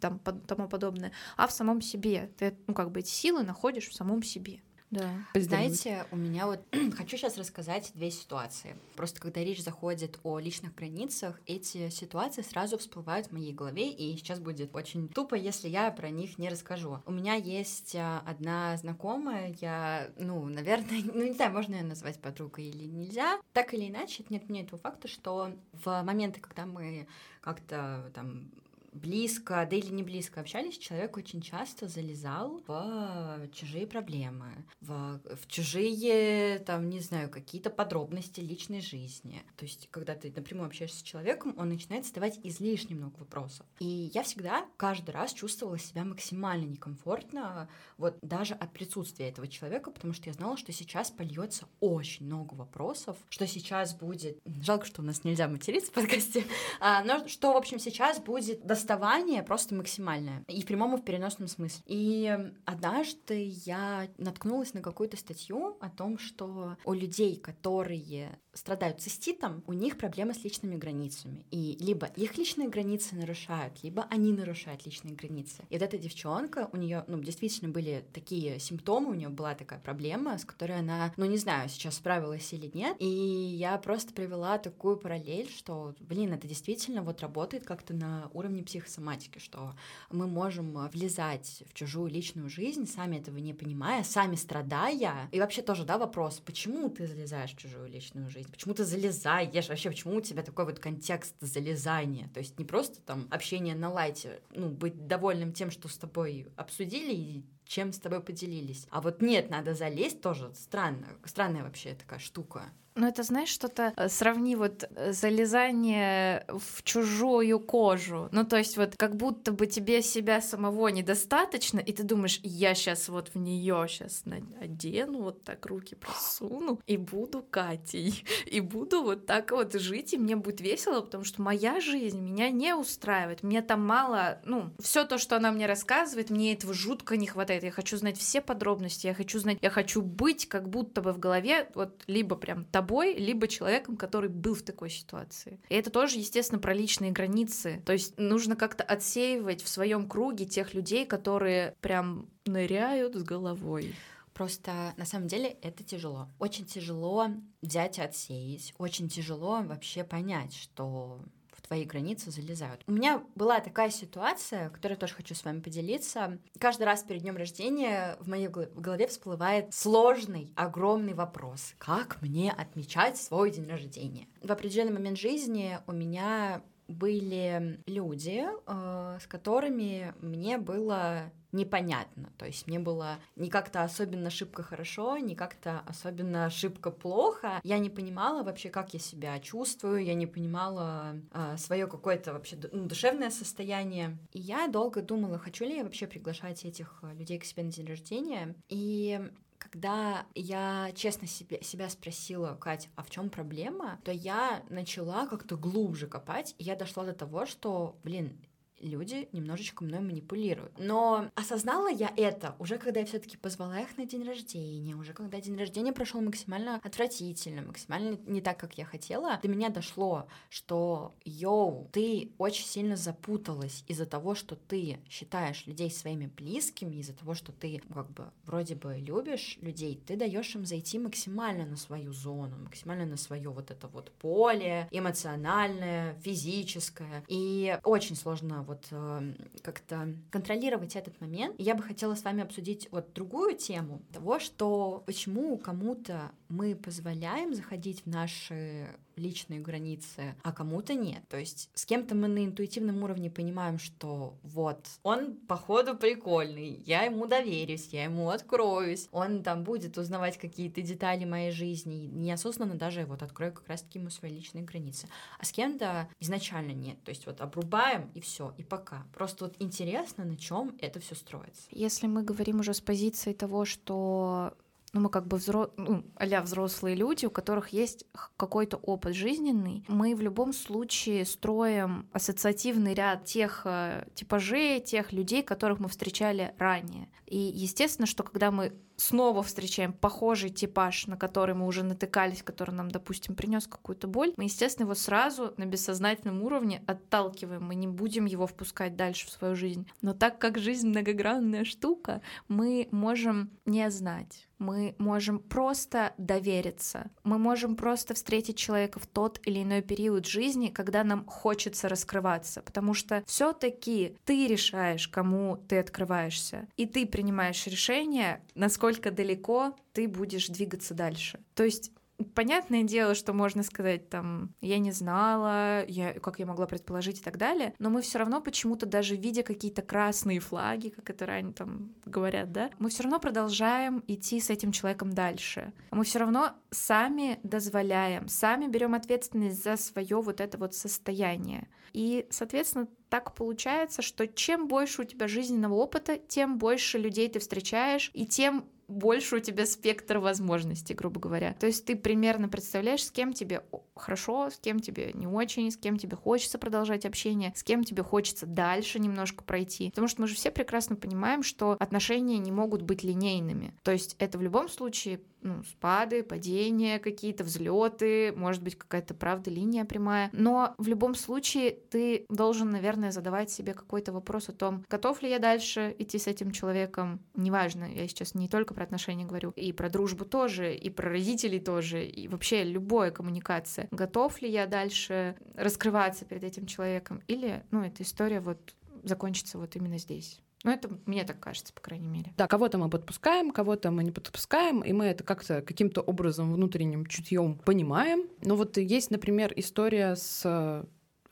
там, 0.00 0.18
под- 0.18 0.46
тому 0.46 0.68
подобное, 0.68 1.12
а 1.36 1.46
в 1.46 1.52
самом 1.52 1.80
себе. 1.80 2.30
Ты, 2.38 2.56
ну, 2.66 2.74
как 2.74 2.90
бы 2.90 3.00
эти 3.00 3.10
силы 3.10 3.42
находишь 3.44 3.88
в 3.88 3.94
самом 3.94 4.22
себе. 4.22 4.60
Да. 4.92 5.10
Знаете, 5.34 6.06
у 6.10 6.16
меня 6.16 6.46
вот 6.46 6.60
хочу 6.96 7.16
сейчас 7.16 7.38
рассказать 7.38 7.90
две 7.94 8.10
ситуации. 8.10 8.76
Просто 8.94 9.20
когда 9.20 9.42
речь 9.42 9.62
заходит 9.62 10.20
о 10.22 10.38
личных 10.38 10.74
границах, 10.74 11.40
эти 11.46 11.88
ситуации 11.88 12.42
сразу 12.42 12.76
всплывают 12.76 13.28
в 13.28 13.32
моей 13.32 13.54
голове, 13.54 13.90
и 13.90 14.14
сейчас 14.18 14.38
будет 14.38 14.74
очень 14.76 15.08
тупо, 15.08 15.34
если 15.34 15.68
я 15.68 15.90
про 15.90 16.10
них 16.10 16.38
не 16.38 16.50
расскажу. 16.50 17.02
У 17.06 17.10
меня 17.10 17.34
есть 17.34 17.96
а, 17.96 18.22
одна 18.26 18.76
знакомая, 18.76 19.56
я, 19.62 20.10
ну, 20.18 20.44
наверное, 20.44 21.00
ну, 21.14 21.22
не 21.22 21.32
знаю, 21.32 21.52
можно 21.52 21.74
ее 21.76 21.84
назвать 21.84 22.20
подругой 22.20 22.66
или 22.66 22.84
нельзя. 22.84 23.40
Так 23.54 23.72
или 23.72 23.88
иначе, 23.88 24.22
это 24.22 24.32
не 24.32 24.38
отменяет 24.40 24.68
того 24.68 24.82
факта, 24.82 25.08
что 25.08 25.52
в 25.72 26.02
моменты, 26.02 26.40
когда 26.40 26.66
мы 26.66 27.06
как-то 27.40 28.10
там 28.14 28.50
близко, 28.92 29.66
да 29.68 29.76
или 29.76 29.90
не 29.90 30.02
близко 30.02 30.40
общались, 30.40 30.78
человек 30.78 31.16
очень 31.16 31.40
часто 31.40 31.88
залезал 31.88 32.62
в 32.66 33.48
чужие 33.52 33.86
проблемы, 33.86 34.64
в, 34.80 35.20
в 35.36 35.46
чужие, 35.48 36.58
там, 36.60 36.88
не 36.90 37.00
знаю, 37.00 37.30
какие-то 37.30 37.70
подробности 37.70 38.40
личной 38.40 38.80
жизни. 38.80 39.42
То 39.56 39.64
есть, 39.64 39.88
когда 39.90 40.14
ты 40.14 40.32
напрямую 40.34 40.66
общаешься 40.66 41.00
с 41.00 41.02
человеком, 41.02 41.54
он 41.56 41.68
начинает 41.68 42.06
задавать 42.06 42.38
излишне 42.42 42.96
много 42.96 43.18
вопросов. 43.18 43.66
И 43.78 44.10
я 44.14 44.22
всегда, 44.22 44.66
каждый 44.76 45.10
раз 45.10 45.32
чувствовала 45.32 45.78
себя 45.78 46.04
максимально 46.04 46.66
некомфортно, 46.66 47.68
вот 47.96 48.18
даже 48.22 48.54
от 48.54 48.72
присутствия 48.72 49.28
этого 49.28 49.48
человека, 49.48 49.90
потому 49.90 50.12
что 50.12 50.28
я 50.28 50.34
знала, 50.34 50.56
что 50.56 50.72
сейчас 50.72 51.10
польется 51.10 51.66
очень 51.80 52.26
много 52.26 52.54
вопросов, 52.54 53.16
что 53.28 53.46
сейчас 53.46 53.94
будет... 53.94 54.38
Жалко, 54.62 54.86
что 54.86 55.02
у 55.02 55.04
нас 55.04 55.24
нельзя 55.24 55.48
материться 55.48 55.90
в 55.90 55.94
подкасте, 55.94 56.44
а, 56.80 57.02
но 57.04 57.26
что, 57.28 57.52
в 57.52 57.56
общем, 57.56 57.78
сейчас 57.78 58.20
будет 58.20 58.64
расставание 58.82 59.42
просто 59.42 59.74
максимальное. 59.74 60.44
И 60.48 60.62
в 60.62 60.66
прямом, 60.66 60.96
и 60.96 61.00
в 61.00 61.04
переносном 61.04 61.48
смысле. 61.48 61.82
И 61.86 62.36
однажды 62.64 63.52
я 63.64 64.08
наткнулась 64.18 64.74
на 64.74 64.80
какую-то 64.80 65.16
статью 65.16 65.76
о 65.80 65.88
том, 65.88 66.18
что 66.18 66.76
у 66.84 66.92
людей, 66.92 67.36
которые 67.36 68.38
страдают 68.52 69.00
циститом, 69.00 69.62
у 69.66 69.72
них 69.72 69.96
проблемы 69.96 70.34
с 70.34 70.44
личными 70.44 70.76
границами. 70.76 71.46
И 71.50 71.76
либо 71.80 72.06
их 72.06 72.36
личные 72.36 72.68
границы 72.68 73.14
нарушают, 73.14 73.82
либо 73.82 74.06
они 74.10 74.32
нарушают 74.32 74.84
личные 74.84 75.14
границы. 75.14 75.62
И 75.70 75.74
вот 75.74 75.82
эта 75.82 75.96
девчонка, 75.96 76.68
у 76.72 76.76
нее, 76.76 77.04
ну, 77.06 77.18
действительно 77.20 77.70
были 77.70 78.04
такие 78.12 78.58
симптомы, 78.58 79.10
у 79.10 79.14
нее 79.14 79.28
была 79.28 79.54
такая 79.54 79.78
проблема, 79.78 80.36
с 80.38 80.44
которой 80.44 80.78
она, 80.78 81.12
ну, 81.16 81.24
не 81.24 81.38
знаю, 81.38 81.68
сейчас 81.68 81.96
справилась 81.96 82.52
или 82.52 82.70
нет. 82.74 82.96
И 82.98 83.06
я 83.06 83.78
просто 83.78 84.12
привела 84.12 84.58
такую 84.58 84.96
параллель, 84.96 85.48
что, 85.48 85.94
блин, 86.00 86.32
это 86.32 86.46
действительно 86.46 87.02
вот 87.02 87.20
работает 87.20 87.64
как-то 87.64 87.94
на 87.94 88.28
уровне 88.34 88.62
психосоматики, 88.72 89.38
что 89.38 89.74
мы 90.10 90.26
можем 90.26 90.88
влезать 90.88 91.62
в 91.68 91.74
чужую 91.74 92.10
личную 92.10 92.48
жизнь, 92.48 92.86
сами 92.86 93.18
этого 93.18 93.36
не 93.36 93.52
понимая, 93.52 94.02
сами 94.02 94.34
страдая. 94.34 95.28
И 95.30 95.40
вообще 95.40 95.60
тоже, 95.60 95.84
да, 95.84 95.98
вопрос, 95.98 96.40
почему 96.40 96.88
ты 96.88 97.06
залезаешь 97.06 97.52
в 97.52 97.58
чужую 97.58 97.88
личную 97.88 98.30
жизнь? 98.30 98.50
Почему 98.50 98.72
ты 98.72 98.84
залезаешь? 98.84 99.68
Вообще, 99.68 99.90
почему 99.90 100.16
у 100.16 100.20
тебя 100.22 100.42
такой 100.42 100.64
вот 100.64 100.78
контекст 100.78 101.34
залезания? 101.40 102.28
То 102.28 102.40
есть 102.40 102.58
не 102.58 102.64
просто 102.64 103.00
там 103.02 103.28
общение 103.30 103.74
на 103.74 103.90
лайте, 103.90 104.40
ну, 104.54 104.70
быть 104.70 105.06
довольным 105.06 105.52
тем, 105.52 105.70
что 105.70 105.88
с 105.88 105.98
тобой 105.98 106.46
обсудили 106.56 107.12
и 107.12 107.44
чем 107.66 107.92
с 107.92 107.98
тобой 107.98 108.20
поделились. 108.20 108.86
А 108.90 109.00
вот 109.00 109.20
нет, 109.20 109.50
надо 109.50 109.74
залезть 109.74 110.22
тоже 110.22 110.50
странно. 110.54 111.08
Странная 111.24 111.62
вообще 111.62 111.94
такая 111.94 112.18
штука. 112.18 112.72
Ну, 112.94 113.06
это, 113.06 113.22
знаешь, 113.22 113.48
что-то 113.48 113.92
э, 113.96 114.08
сравни 114.08 114.54
вот 114.54 114.84
э, 114.94 115.12
залезание 115.12 116.44
в 116.48 116.82
чужую 116.82 117.58
кожу. 117.60 118.28
Ну, 118.32 118.44
то 118.44 118.58
есть 118.58 118.76
вот 118.76 118.96
как 118.96 119.16
будто 119.16 119.52
бы 119.52 119.66
тебе 119.66 120.02
себя 120.02 120.42
самого 120.42 120.88
недостаточно, 120.88 121.78
и 121.78 121.92
ты 121.92 122.02
думаешь, 122.02 122.40
я 122.42 122.74
сейчас 122.74 123.08
вот 123.08 123.30
в 123.34 123.38
нее 123.38 123.86
сейчас 123.88 124.24
одену, 124.60 125.22
вот 125.22 125.42
так 125.42 125.64
руки 125.66 125.94
просуну, 125.94 126.80
и 126.86 126.98
буду 126.98 127.42
Катей, 127.42 128.24
и 128.46 128.60
буду 128.60 129.02
вот 129.02 129.26
так 129.26 129.52
вот 129.52 129.72
жить, 129.74 130.12
и 130.12 130.18
мне 130.18 130.36
будет 130.36 130.60
весело, 130.60 131.00
потому 131.00 131.24
что 131.24 131.40
моя 131.40 131.80
жизнь 131.80 132.20
меня 132.20 132.50
не 132.50 132.74
устраивает, 132.74 133.42
мне 133.42 133.62
там 133.62 133.86
мало, 133.86 134.40
ну, 134.44 134.70
все 134.78 135.04
то, 135.04 135.16
что 135.16 135.36
она 135.36 135.50
мне 135.50 135.66
рассказывает, 135.66 136.28
мне 136.28 136.52
этого 136.52 136.74
жутко 136.74 137.16
не 137.16 137.26
хватает, 137.26 137.64
я 137.64 137.70
хочу 137.70 137.96
знать 137.96 138.18
все 138.18 138.42
подробности, 138.42 139.06
я 139.06 139.14
хочу 139.14 139.38
знать, 139.38 139.58
я 139.62 139.70
хочу 139.70 140.02
быть 140.02 140.46
как 140.46 140.68
будто 140.68 141.00
бы 141.00 141.12
в 141.12 141.18
голове 141.18 141.70
вот 141.74 142.02
либо 142.06 142.36
прям 142.36 142.66
тобой, 142.82 143.14
либо 143.14 143.48
человеком, 143.48 143.96
который 143.96 144.28
был 144.28 144.54
в 144.54 144.62
такой 144.62 144.90
ситуации. 144.90 145.60
И 145.68 145.74
это 145.74 145.90
тоже, 145.90 146.18
естественно, 146.18 146.60
про 146.60 146.74
личные 146.74 147.12
границы. 147.12 147.82
То 147.86 147.92
есть 147.92 148.18
нужно 148.18 148.56
как-то 148.56 148.84
отсеивать 148.84 149.62
в 149.62 149.68
своем 149.68 150.08
круге 150.08 150.44
тех 150.44 150.74
людей, 150.74 151.06
которые 151.06 151.76
прям 151.80 152.28
ныряют 152.44 153.14
с 153.14 153.22
головой. 153.22 153.94
Просто 154.34 154.94
на 154.96 155.04
самом 155.04 155.28
деле 155.28 155.56
это 155.62 155.84
тяжело. 155.84 156.28
Очень 156.38 156.64
тяжело 156.64 157.28
взять 157.60 157.98
и 157.98 158.02
отсеять. 158.02 158.74
Очень 158.78 159.08
тяжело 159.08 159.62
вообще 159.62 160.04
понять, 160.04 160.54
что 160.54 161.20
твои 161.62 161.84
границы 161.84 162.30
залезают. 162.30 162.82
У 162.86 162.92
меня 162.92 163.22
была 163.34 163.60
такая 163.60 163.90
ситуация, 163.90 164.70
которую 164.70 164.98
тоже 164.98 165.14
хочу 165.14 165.34
с 165.34 165.44
вами 165.44 165.60
поделиться. 165.60 166.38
Каждый 166.58 166.84
раз 166.84 167.02
перед 167.02 167.22
днем 167.22 167.36
рождения 167.36 168.16
в 168.20 168.28
моей 168.28 168.48
голове 168.48 169.06
всплывает 169.06 169.72
сложный, 169.72 170.52
огромный 170.56 171.14
вопрос. 171.14 171.74
Как 171.78 172.20
мне 172.22 172.52
отмечать 172.52 173.16
свой 173.16 173.50
день 173.50 173.68
рождения? 173.68 174.26
В 174.42 174.50
определенный 174.50 174.92
момент 174.92 175.18
жизни 175.18 175.78
у 175.86 175.92
меня 175.92 176.62
были 176.88 177.80
люди, 177.86 178.44
э, 178.66 179.18
с 179.20 179.26
которыми 179.26 180.14
мне 180.20 180.58
было 180.58 181.32
непонятно. 181.52 182.32
То 182.38 182.46
есть 182.46 182.66
мне 182.66 182.78
было 182.78 183.18
не 183.36 183.50
как-то 183.50 183.84
особенно 183.84 184.30
шибко 184.30 184.62
хорошо, 184.62 185.18
не 185.18 185.34
как-то 185.34 185.80
особенно 185.86 186.50
шибко 186.50 186.90
плохо. 186.90 187.60
Я 187.62 187.78
не 187.78 187.90
понимала 187.90 188.42
вообще, 188.42 188.70
как 188.70 188.94
я 188.94 189.00
себя 189.00 189.38
чувствую, 189.38 190.04
я 190.04 190.14
не 190.14 190.26
понимала 190.26 191.16
э, 191.32 191.56
свое 191.58 191.86
какое-то 191.86 192.32
вообще 192.32 192.58
ну, 192.72 192.86
душевное 192.86 193.30
состояние. 193.30 194.18
И 194.32 194.40
я 194.40 194.68
долго 194.68 195.02
думала, 195.02 195.38
хочу 195.38 195.64
ли 195.64 195.76
я 195.76 195.84
вообще 195.84 196.06
приглашать 196.06 196.64
этих 196.64 196.98
э, 197.02 197.14
людей 197.14 197.38
к 197.38 197.44
себе 197.44 197.64
на 197.64 197.70
день 197.70 197.86
рождения. 197.86 198.54
И 198.68 199.20
когда 199.58 200.26
я 200.34 200.90
честно 200.94 201.28
себе, 201.28 201.62
себя 201.62 201.88
спросила, 201.88 202.56
Катя, 202.60 202.88
а 202.96 203.02
в 203.02 203.10
чем 203.10 203.30
проблема, 203.30 204.00
то 204.04 204.10
я 204.10 204.62
начала 204.68 205.26
как-то 205.26 205.56
глубже 205.56 206.06
копать, 206.08 206.54
и 206.58 206.64
я 206.64 206.74
дошла 206.74 207.04
до 207.04 207.12
того, 207.12 207.46
что, 207.46 207.96
блин, 208.02 208.40
люди 208.82 209.28
немножечко 209.32 209.84
мной 209.84 210.00
манипулируют. 210.00 210.72
Но 210.78 211.30
осознала 211.34 211.88
я 211.90 212.12
это 212.16 212.54
уже 212.58 212.78
когда 212.78 213.00
я 213.00 213.06
все-таки 213.06 213.36
позвала 213.36 213.80
их 213.80 213.96
на 213.96 214.06
день 214.06 214.24
рождения, 214.24 214.94
уже 214.94 215.12
когда 215.12 215.40
день 215.40 215.56
рождения 215.56 215.92
прошел 215.92 216.20
максимально 216.20 216.80
отвратительно, 216.82 217.62
максимально 217.62 218.18
не 218.26 218.40
так, 218.40 218.58
как 218.58 218.78
я 218.78 218.84
хотела, 218.84 219.38
до 219.42 219.48
меня 219.48 219.68
дошло, 219.68 220.26
что, 220.48 221.14
йоу, 221.24 221.88
ты 221.92 222.32
очень 222.38 222.64
сильно 222.64 222.96
запуталась 222.96 223.84
из-за 223.86 224.06
того, 224.06 224.34
что 224.34 224.56
ты 224.56 225.00
считаешь 225.08 225.66
людей 225.66 225.90
своими 225.90 226.26
близкими, 226.26 226.96
из-за 226.96 227.14
того, 227.14 227.34
что 227.34 227.52
ты 227.52 227.82
как 227.92 228.10
бы 228.10 228.30
вроде 228.44 228.74
бы 228.74 228.96
любишь 228.98 229.58
людей, 229.60 230.00
ты 230.06 230.16
даешь 230.16 230.54
им 230.54 230.64
зайти 230.64 230.98
максимально 230.98 231.66
на 231.66 231.76
свою 231.76 232.12
зону, 232.12 232.56
максимально 232.58 233.06
на 233.06 233.16
свое 233.16 233.50
вот 233.50 233.70
это 233.70 233.88
вот 233.88 234.10
поле 234.12 234.88
эмоциональное, 234.90 236.14
физическое. 236.20 237.24
И 237.28 237.78
очень 237.84 238.16
сложно 238.16 238.62
вот 238.62 238.71
э, 238.90 239.34
как-то 239.62 240.14
контролировать 240.30 240.96
этот 240.96 241.20
момент. 241.20 241.54
Я 241.58 241.74
бы 241.74 241.82
хотела 241.82 242.14
с 242.14 242.24
вами 242.24 242.42
обсудить 242.42 242.88
вот 242.90 243.12
другую 243.12 243.56
тему 243.56 244.02
того, 244.12 244.38
что 244.38 245.02
почему 245.06 245.56
кому-то 245.58 246.32
мы 246.48 246.74
позволяем 246.74 247.54
заходить 247.54 248.02
в 248.04 248.06
наши 248.08 248.88
личные 249.22 249.60
границы, 249.60 250.34
а 250.42 250.52
кому-то 250.52 250.94
нет. 250.94 251.22
То 251.28 251.38
есть 251.38 251.70
с 251.74 251.86
кем-то 251.86 252.14
мы 252.14 252.28
на 252.28 252.44
интуитивном 252.44 253.02
уровне 253.02 253.30
понимаем, 253.30 253.78
что 253.78 254.34
вот, 254.42 254.86
он 255.02 255.36
походу 255.48 255.96
прикольный, 255.96 256.82
я 256.84 257.02
ему 257.02 257.26
доверюсь, 257.26 257.88
я 257.92 258.04
ему 258.04 258.30
откроюсь, 258.30 259.08
он 259.12 259.42
там 259.42 259.64
будет 259.64 259.96
узнавать 259.98 260.38
какие-то 260.38 260.82
детали 260.82 261.24
моей 261.24 261.52
жизни, 261.52 262.10
неосознанно 262.12 262.74
даже 262.74 263.04
вот 263.04 263.22
открою 263.22 263.52
как 263.52 263.68
раз-таки 263.68 263.98
ему 263.98 264.10
свои 264.10 264.32
личные 264.32 264.64
границы. 264.64 265.08
А 265.38 265.44
с 265.44 265.52
кем-то 265.52 266.08
изначально 266.20 266.72
нет. 266.72 267.02
То 267.04 267.10
есть 267.10 267.26
вот 267.26 267.40
обрубаем 267.40 268.10
и 268.14 268.20
все, 268.20 268.54
и 268.58 268.62
пока. 268.62 269.06
Просто 269.14 269.44
вот 269.44 269.56
интересно, 269.58 270.24
на 270.24 270.36
чем 270.36 270.76
это 270.80 271.00
все 271.00 271.14
строится. 271.14 271.62
Если 271.70 272.06
мы 272.06 272.22
говорим 272.22 272.60
уже 272.60 272.74
с 272.74 272.80
позиции 272.80 273.32
того, 273.32 273.64
что 273.64 274.54
ну, 274.92 275.00
мы 275.00 275.08
как 275.08 275.26
бы 275.26 275.38
взро... 275.38 275.70
ну, 275.76 276.04
а 276.16 276.42
взрослые 276.42 276.94
люди, 276.94 277.24
у 277.24 277.30
которых 277.30 277.68
есть 277.70 278.04
какой-то 278.36 278.76
опыт 278.76 279.14
жизненный, 279.14 279.84
мы 279.88 280.14
в 280.14 280.20
любом 280.20 280.52
случае 280.52 281.24
строим 281.24 282.08
ассоциативный 282.12 282.92
ряд 282.92 283.24
тех 283.24 283.62
э, 283.64 284.06
типажей, 284.14 284.80
тех 284.80 285.12
людей, 285.12 285.42
которых 285.42 285.80
мы 285.80 285.88
встречали 285.88 286.54
ранее. 286.58 287.08
И 287.26 287.38
естественно, 287.38 288.06
что 288.06 288.22
когда 288.22 288.50
мы 288.50 288.74
снова 289.02 289.42
встречаем 289.42 289.92
похожий 289.92 290.50
типаж, 290.50 291.06
на 291.06 291.16
который 291.16 291.54
мы 291.54 291.66
уже 291.66 291.82
натыкались, 291.82 292.42
который 292.42 292.74
нам, 292.74 292.90
допустим, 292.90 293.34
принес 293.34 293.66
какую-то 293.66 294.06
боль, 294.06 294.32
мы, 294.36 294.44
естественно, 294.44 294.84
его 294.84 294.94
сразу 294.94 295.54
на 295.56 295.66
бессознательном 295.66 296.42
уровне 296.42 296.82
отталкиваем, 296.86 297.64
мы 297.64 297.74
не 297.74 297.88
будем 297.88 298.26
его 298.26 298.46
впускать 298.46 298.96
дальше 298.96 299.26
в 299.26 299.30
свою 299.30 299.56
жизнь. 299.56 299.88
Но 300.00 300.14
так 300.14 300.38
как 300.38 300.58
жизнь 300.58 300.88
многогранная 300.88 301.64
штука, 301.64 302.22
мы 302.48 302.88
можем 302.92 303.50
не 303.66 303.90
знать. 303.90 304.48
Мы 304.58 304.94
можем 304.98 305.40
просто 305.40 306.14
довериться. 306.18 307.10
Мы 307.24 307.38
можем 307.38 307.74
просто 307.74 308.14
встретить 308.14 308.56
человека 308.56 309.00
в 309.00 309.08
тот 309.08 309.40
или 309.44 309.60
иной 309.64 309.82
период 309.82 310.24
жизни, 310.24 310.68
когда 310.68 311.02
нам 311.02 311.24
хочется 311.24 311.88
раскрываться, 311.88 312.62
потому 312.62 312.94
что 312.94 313.24
все-таки 313.26 314.16
ты 314.24 314.46
решаешь, 314.46 315.08
кому 315.08 315.56
ты 315.56 315.80
открываешься, 315.80 316.68
и 316.76 316.86
ты 316.86 317.06
принимаешь 317.06 317.66
решение, 317.66 318.40
насколько 318.54 318.91
далеко 319.10 319.74
ты 319.92 320.08
будешь 320.08 320.48
двигаться 320.48 320.94
дальше. 320.94 321.40
То 321.54 321.64
есть 321.64 321.92
Понятное 322.34 322.82
дело, 322.84 323.14
что 323.14 323.32
можно 323.32 323.62
сказать 323.62 324.08
там, 324.08 324.54
я 324.60 324.78
не 324.78 324.92
знала, 324.92 325.84
я, 325.86 326.12
как 326.14 326.38
я 326.38 326.46
могла 326.46 326.66
предположить 326.66 327.20
и 327.20 327.22
так 327.22 327.36
далее, 327.36 327.74
но 327.78 327.90
мы 327.90 328.02
все 328.02 328.18
равно 328.18 328.40
почему-то 328.40 328.86
даже 328.86 329.16
видя 329.16 329.42
какие-то 329.42 329.82
красные 329.82 330.40
флаги, 330.40 330.90
как 330.90 331.10
это 331.10 331.26
ранее 331.26 331.52
там 331.52 331.94
говорят, 332.04 332.52
да, 332.52 332.70
мы 332.78 332.90
все 332.90 333.02
равно 333.02 333.18
продолжаем 333.18 334.02
идти 334.06 334.40
с 334.40 334.50
этим 334.50 334.72
человеком 334.72 335.12
дальше. 335.12 335.72
Мы 335.90 336.04
все 336.04 336.20
равно 336.20 336.52
сами 336.70 337.40
дозволяем, 337.42 338.28
сами 338.28 338.66
берем 338.66 338.94
ответственность 338.94 339.62
за 339.62 339.76
свое 339.76 340.20
вот 340.20 340.40
это 340.40 340.58
вот 340.58 340.74
состояние. 340.74 341.68
И, 341.92 342.26
соответственно, 342.30 342.88
так 343.08 343.34
получается, 343.34 344.00
что 344.00 344.26
чем 344.26 344.68
больше 344.68 345.02
у 345.02 345.04
тебя 345.04 345.28
жизненного 345.28 345.74
опыта, 345.74 346.16
тем 346.16 346.58
больше 346.58 346.98
людей 346.98 347.28
ты 347.28 347.38
встречаешь, 347.38 348.10
и 348.14 348.26
тем 348.26 348.64
больше 348.92 349.36
у 349.36 349.40
тебя 349.40 349.66
спектр 349.66 350.18
возможностей, 350.18 350.94
грубо 350.94 351.20
говоря. 351.20 351.54
То 351.54 351.66
есть 351.66 351.84
ты 351.84 351.96
примерно 351.96 352.48
представляешь, 352.48 353.04
с 353.04 353.10
кем 353.10 353.32
тебе 353.32 353.64
хорошо, 353.94 354.50
с 354.50 354.58
кем 354.58 354.80
тебе 354.80 355.12
не 355.14 355.26
очень, 355.26 355.70
с 355.70 355.76
кем 355.76 355.98
тебе 355.98 356.16
хочется 356.16 356.58
продолжать 356.58 357.04
общение, 357.04 357.52
с 357.54 357.62
кем 357.62 357.84
тебе 357.84 358.02
хочется 358.02 358.46
дальше 358.46 358.98
немножко 358.98 359.44
пройти. 359.44 359.90
Потому 359.90 360.08
что 360.08 360.22
мы 360.22 360.28
же 360.28 360.34
все 360.34 360.50
прекрасно 360.50 360.96
понимаем, 360.96 361.42
что 361.42 361.76
отношения 361.78 362.38
не 362.38 362.52
могут 362.52 362.82
быть 362.82 363.02
линейными. 363.02 363.74
То 363.82 363.92
есть 363.92 364.16
это 364.18 364.38
в 364.38 364.42
любом 364.42 364.68
случае 364.68 365.20
ну, 365.42 365.62
спады, 365.64 366.22
падения 366.22 366.98
какие-то, 366.98 367.44
взлеты, 367.44 368.32
может 368.36 368.62
быть, 368.62 368.76
какая-то, 368.76 369.14
правда, 369.14 369.50
линия 369.50 369.84
прямая. 369.84 370.30
Но 370.32 370.74
в 370.78 370.88
любом 370.88 371.14
случае 371.14 371.72
ты 371.72 372.24
должен, 372.28 372.70
наверное, 372.70 373.10
задавать 373.10 373.50
себе 373.50 373.74
какой-то 373.74 374.12
вопрос 374.12 374.48
о 374.48 374.52
том, 374.52 374.84
готов 374.88 375.22
ли 375.22 375.30
я 375.30 375.38
дальше 375.38 375.94
идти 375.98 376.18
с 376.18 376.26
этим 376.26 376.52
человеком. 376.52 377.20
Неважно, 377.34 377.84
я 377.84 378.06
сейчас 378.08 378.34
не 378.34 378.48
только 378.48 378.74
про 378.74 378.84
отношения 378.84 379.24
говорю, 379.24 379.52
и 379.56 379.72
про 379.72 379.90
дружбу 379.90 380.24
тоже, 380.24 380.74
и 380.74 380.90
про 380.90 381.10
родителей 381.10 381.60
тоже, 381.60 382.04
и 382.04 382.28
вообще 382.28 382.64
любая 382.64 383.10
коммуникация. 383.10 383.88
Готов 383.90 384.40
ли 384.40 384.50
я 384.50 384.66
дальше 384.66 385.36
раскрываться 385.54 386.24
перед 386.24 386.44
этим 386.44 386.66
человеком? 386.66 387.22
Или, 387.26 387.64
ну, 387.70 387.82
эта 387.82 388.02
история 388.02 388.40
вот 388.40 388.74
закончится 389.02 389.58
вот 389.58 389.76
именно 389.76 389.98
здесь. 389.98 390.40
Ну, 390.64 390.70
это 390.70 390.88
мне 391.06 391.24
так 391.24 391.40
кажется, 391.40 391.72
по 391.72 391.80
крайней 391.80 392.06
мере. 392.06 392.32
Да, 392.36 392.46
кого-то 392.46 392.78
мы 392.78 392.88
подпускаем, 392.88 393.50
кого-то 393.50 393.90
мы 393.90 394.04
не 394.04 394.12
подпускаем, 394.12 394.80
и 394.80 394.92
мы 394.92 395.06
это 395.06 395.24
как-то 395.24 395.60
каким-то 395.62 396.00
образом 396.00 396.52
внутренним 396.52 397.06
чутьем 397.06 397.56
понимаем. 397.58 398.28
Но 398.42 398.56
вот 398.56 398.76
есть, 398.76 399.10
например, 399.10 399.52
история 399.56 400.14
с 400.14 400.86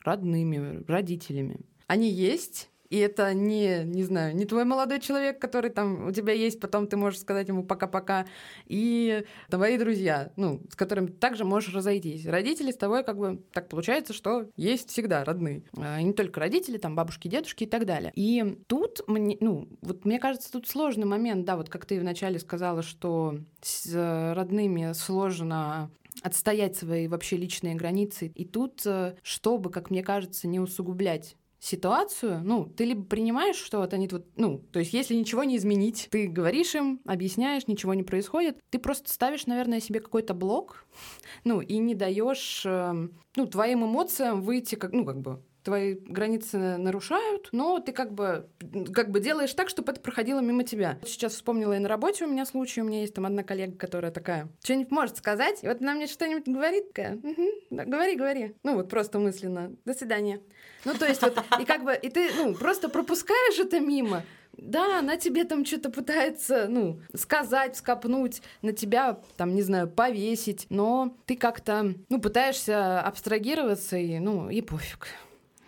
родными, 0.04 0.84
родителями. 0.88 1.60
Они 1.86 2.08
есть, 2.08 2.70
и 2.90 2.98
это 2.98 3.32
не, 3.32 3.84
не 3.84 4.02
знаю, 4.02 4.34
не 4.34 4.44
твой 4.44 4.64
молодой 4.64 5.00
человек, 5.00 5.40
который 5.40 5.70
там 5.70 6.08
у 6.08 6.12
тебя 6.12 6.32
есть, 6.32 6.60
потом 6.60 6.88
ты 6.88 6.96
можешь 6.96 7.20
сказать 7.20 7.48
ему 7.48 7.62
пока-пока, 7.62 8.26
и 8.66 9.24
твои 9.48 9.78
друзья, 9.78 10.32
ну, 10.36 10.60
с 10.68 10.74
которыми 10.74 11.06
также 11.06 11.44
можешь 11.44 11.72
разойтись. 11.72 12.26
Родители 12.26 12.72
с 12.72 12.76
тобой 12.76 13.04
как 13.04 13.16
бы 13.16 13.42
так 13.52 13.68
получается, 13.68 14.12
что 14.12 14.50
есть 14.56 14.90
всегда 14.90 15.24
родные. 15.24 15.62
А, 15.76 16.00
и 16.00 16.04
не 16.04 16.12
только 16.12 16.40
родители, 16.40 16.78
там 16.78 16.96
бабушки, 16.96 17.28
дедушки 17.28 17.64
и 17.64 17.68
так 17.68 17.86
далее. 17.86 18.12
И 18.16 18.58
тут 18.66 19.00
мне, 19.06 19.36
ну, 19.40 19.68
вот 19.82 20.04
мне 20.04 20.18
кажется, 20.18 20.50
тут 20.50 20.66
сложный 20.66 21.06
момент, 21.06 21.44
да, 21.44 21.56
вот 21.56 21.68
как 21.68 21.86
ты 21.86 22.00
вначале 22.00 22.40
сказала, 22.40 22.82
что 22.82 23.38
с 23.62 24.34
родными 24.34 24.92
сложно 24.94 25.90
отстоять 26.22 26.76
свои 26.76 27.08
вообще 27.08 27.36
личные 27.36 27.76
границы. 27.76 28.26
И 28.34 28.44
тут, 28.44 28.82
э, 28.84 29.14
чтобы, 29.22 29.70
как 29.70 29.90
мне 29.90 30.02
кажется, 30.02 30.48
не 30.48 30.60
усугублять 30.60 31.36
ситуацию, 31.60 32.40
ну, 32.42 32.64
ты 32.64 32.84
либо 32.84 33.04
принимаешь, 33.04 33.56
что 33.56 33.78
вот 33.78 33.92
они 33.92 34.08
вот, 34.08 34.26
ну, 34.36 34.58
то 34.72 34.78
есть 34.78 34.94
если 34.94 35.14
ничего 35.14 35.44
не 35.44 35.58
изменить, 35.58 36.08
ты 36.10 36.26
говоришь 36.26 36.74
им, 36.74 37.00
объясняешь, 37.04 37.66
ничего 37.66 37.92
не 37.94 38.02
происходит, 38.02 38.58
ты 38.70 38.78
просто 38.78 39.12
ставишь, 39.12 39.46
наверное, 39.46 39.80
себе 39.80 40.00
какой-то 40.00 40.32
блок, 40.34 40.86
ну, 41.44 41.60
и 41.60 41.76
не 41.76 41.94
даешь, 41.94 42.62
э, 42.64 43.08
ну, 43.36 43.46
твоим 43.46 43.84
эмоциям 43.84 44.40
выйти, 44.40 44.74
как, 44.74 44.92
ну, 44.92 45.04
как 45.04 45.20
бы 45.20 45.42
твои 45.62 45.94
границы 45.94 46.58
нарушают, 46.76 47.48
но 47.52 47.78
ты 47.78 47.92
как 47.92 48.12
бы, 48.12 48.48
как 48.92 49.10
бы 49.10 49.20
делаешь 49.20 49.52
так, 49.54 49.68
чтобы 49.68 49.92
это 49.92 50.00
проходило 50.00 50.40
мимо 50.40 50.64
тебя. 50.64 50.98
Сейчас 51.04 51.34
вспомнила 51.34 51.76
и 51.76 51.78
на 51.78 51.88
работе 51.88 52.24
у 52.24 52.28
меня 52.28 52.46
случай, 52.46 52.80
у 52.80 52.84
меня 52.84 53.00
есть 53.00 53.14
там 53.14 53.26
одна 53.26 53.42
коллега, 53.42 53.76
которая 53.76 54.12
такая, 54.12 54.48
что-нибудь 54.62 54.90
может 54.90 55.16
сказать, 55.16 55.62
и 55.62 55.68
вот 55.68 55.80
она 55.80 55.94
мне 55.94 56.06
что-нибудь 56.06 56.46
говорит, 56.46 56.92
такая, 56.92 57.16
угу, 57.16 57.48
говори, 57.70 58.16
говори. 58.16 58.54
Ну 58.62 58.74
вот 58.74 58.88
просто 58.88 59.18
мысленно, 59.18 59.72
до 59.84 59.94
свидания. 59.94 60.40
Ну 60.84 60.94
то 60.94 61.06
есть 61.06 61.22
вот, 61.22 61.36
и 61.60 61.64
как 61.64 61.84
бы, 61.84 61.94
и 61.94 62.08
ты, 62.08 62.30
ну, 62.36 62.54
просто 62.54 62.88
пропускаешь 62.88 63.58
это 63.58 63.80
мимо, 63.80 64.22
да, 64.56 64.98
она 64.98 65.16
тебе 65.16 65.44
там 65.44 65.64
что-то 65.64 65.90
пытается, 65.90 66.66
ну, 66.68 67.00
сказать, 67.14 67.76
скопнуть, 67.76 68.42
на 68.62 68.72
тебя, 68.72 69.20
там, 69.36 69.54
не 69.54 69.62
знаю, 69.62 69.88
повесить, 69.88 70.66
но 70.70 71.16
ты 71.26 71.36
как-то, 71.36 71.94
ну, 72.08 72.20
пытаешься 72.20 73.00
абстрагироваться 73.00 73.96
и, 73.96 74.18
ну, 74.18 74.50
и 74.50 74.60
пофиг. 74.60 75.06